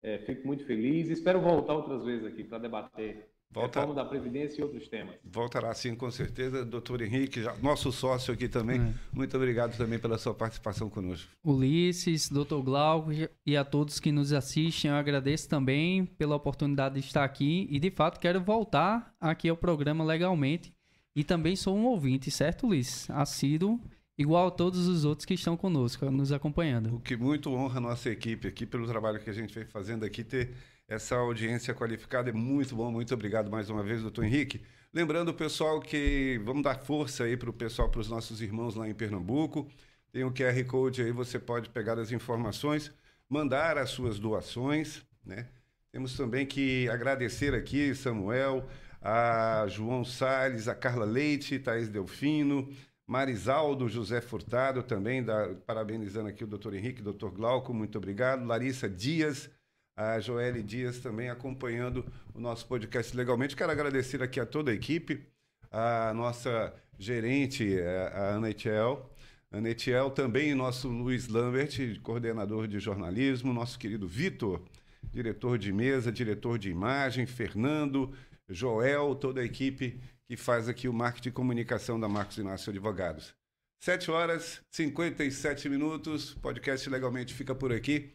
[0.00, 3.80] É, fico muito feliz e espero voltar outras vezes aqui para debater Volta...
[3.80, 5.14] Reforma da Previdência e outros temas.
[5.22, 6.64] Voltará sim, com certeza.
[6.64, 8.94] Doutor Henrique, já, nosso sócio aqui também, é.
[9.12, 11.30] muito obrigado também pela sua participação conosco.
[11.44, 13.10] Ulisses, doutor Glauco
[13.44, 17.78] e a todos que nos assistem, eu agradeço também pela oportunidade de estar aqui e,
[17.78, 20.72] de fato, quero voltar aqui ao programa legalmente.
[21.14, 23.10] E também sou um ouvinte, certo, Ulisses?
[23.10, 23.78] Assíduo
[24.16, 26.96] igual a todos os outros que estão conosco, nos acompanhando.
[26.96, 30.04] O que muito honra a nossa equipe aqui pelo trabalho que a gente vem fazendo
[30.04, 30.54] aqui, ter
[30.92, 32.28] essa audiência qualificada.
[32.28, 34.60] É muito bom, muito obrigado mais uma vez, doutor Henrique.
[34.92, 38.86] Lembrando pessoal que vamos dar força aí para o pessoal, para os nossos irmãos lá
[38.86, 39.66] em Pernambuco.
[40.12, 42.92] Tem o QR Code aí, você pode pegar as informações,
[43.26, 45.48] mandar as suas doações, né?
[45.90, 48.68] Temos também que agradecer aqui, Samuel,
[49.00, 52.68] a João Salles, a Carla Leite, Thaís Delfino,
[53.06, 58.44] Marisaldo José Furtado também, da, parabenizando aqui o doutor Henrique, doutor Glauco, muito obrigado.
[58.44, 59.50] Larissa Dias,
[59.96, 63.56] a Joelle Dias também acompanhando o nosso podcast legalmente.
[63.56, 65.26] Quero agradecer aqui a toda a equipe,
[65.70, 67.78] a nossa gerente,
[68.14, 69.10] a Ana Etiel,
[69.50, 74.62] Ana Etiel, também nosso Luiz Lambert, coordenador de jornalismo, nosso querido Vitor,
[75.12, 78.14] diretor de mesa, diretor de imagem, Fernando,
[78.48, 83.34] Joel, toda a equipe que faz aqui o marketing e comunicação da Marcos Inácio Advogados.
[83.80, 88.14] 7 horas 57 minutos, podcast legalmente fica por aqui.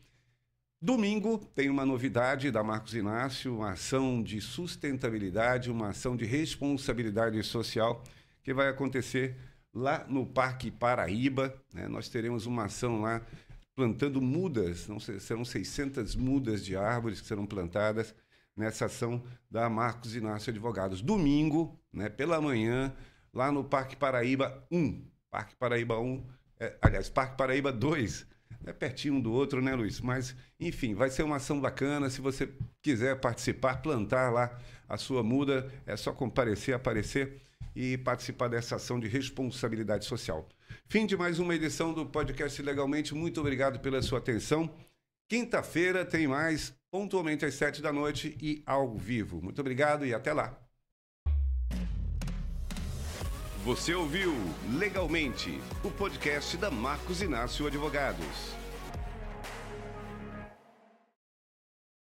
[0.79, 7.41] Domingo tem uma novidade da Marcos Inácio, uma ação de sustentabilidade, uma ação de responsabilidade
[7.41, 8.03] social
[8.43, 9.35] que vai acontecer
[9.73, 11.51] lá no Parque Paraíba.
[11.73, 11.87] Né?
[11.87, 13.25] Nós teremos uma ação lá
[13.75, 18.13] plantando mudas, não sei, serão 600 mudas de árvores que serão plantadas
[18.55, 21.01] nessa ação da Marcos Inácio Advogados.
[21.01, 22.93] Domingo, né, pela manhã,
[23.33, 25.03] lá no Parque Paraíba 1.
[25.31, 26.23] Parque Paraíba 1,
[26.59, 28.27] é, aliás, Parque Paraíba 2
[28.65, 30.01] é pertinho um do outro, né, Luiz?
[30.01, 32.09] Mas, enfim, vai ser uma ação bacana.
[32.09, 32.49] Se você
[32.81, 37.41] quiser participar, plantar lá a sua muda, é só comparecer, aparecer
[37.75, 40.47] e participar dessa ação de responsabilidade social.
[40.87, 43.13] Fim de mais uma edição do podcast Legalmente.
[43.13, 44.69] Muito obrigado pela sua atenção.
[45.29, 49.41] Quinta-feira tem mais, pontualmente às sete da noite e ao vivo.
[49.41, 50.66] Muito obrigado e até lá.
[53.67, 54.33] Você ouviu
[54.79, 58.55] Legalmente, o podcast da Marcos Inácio Advogados.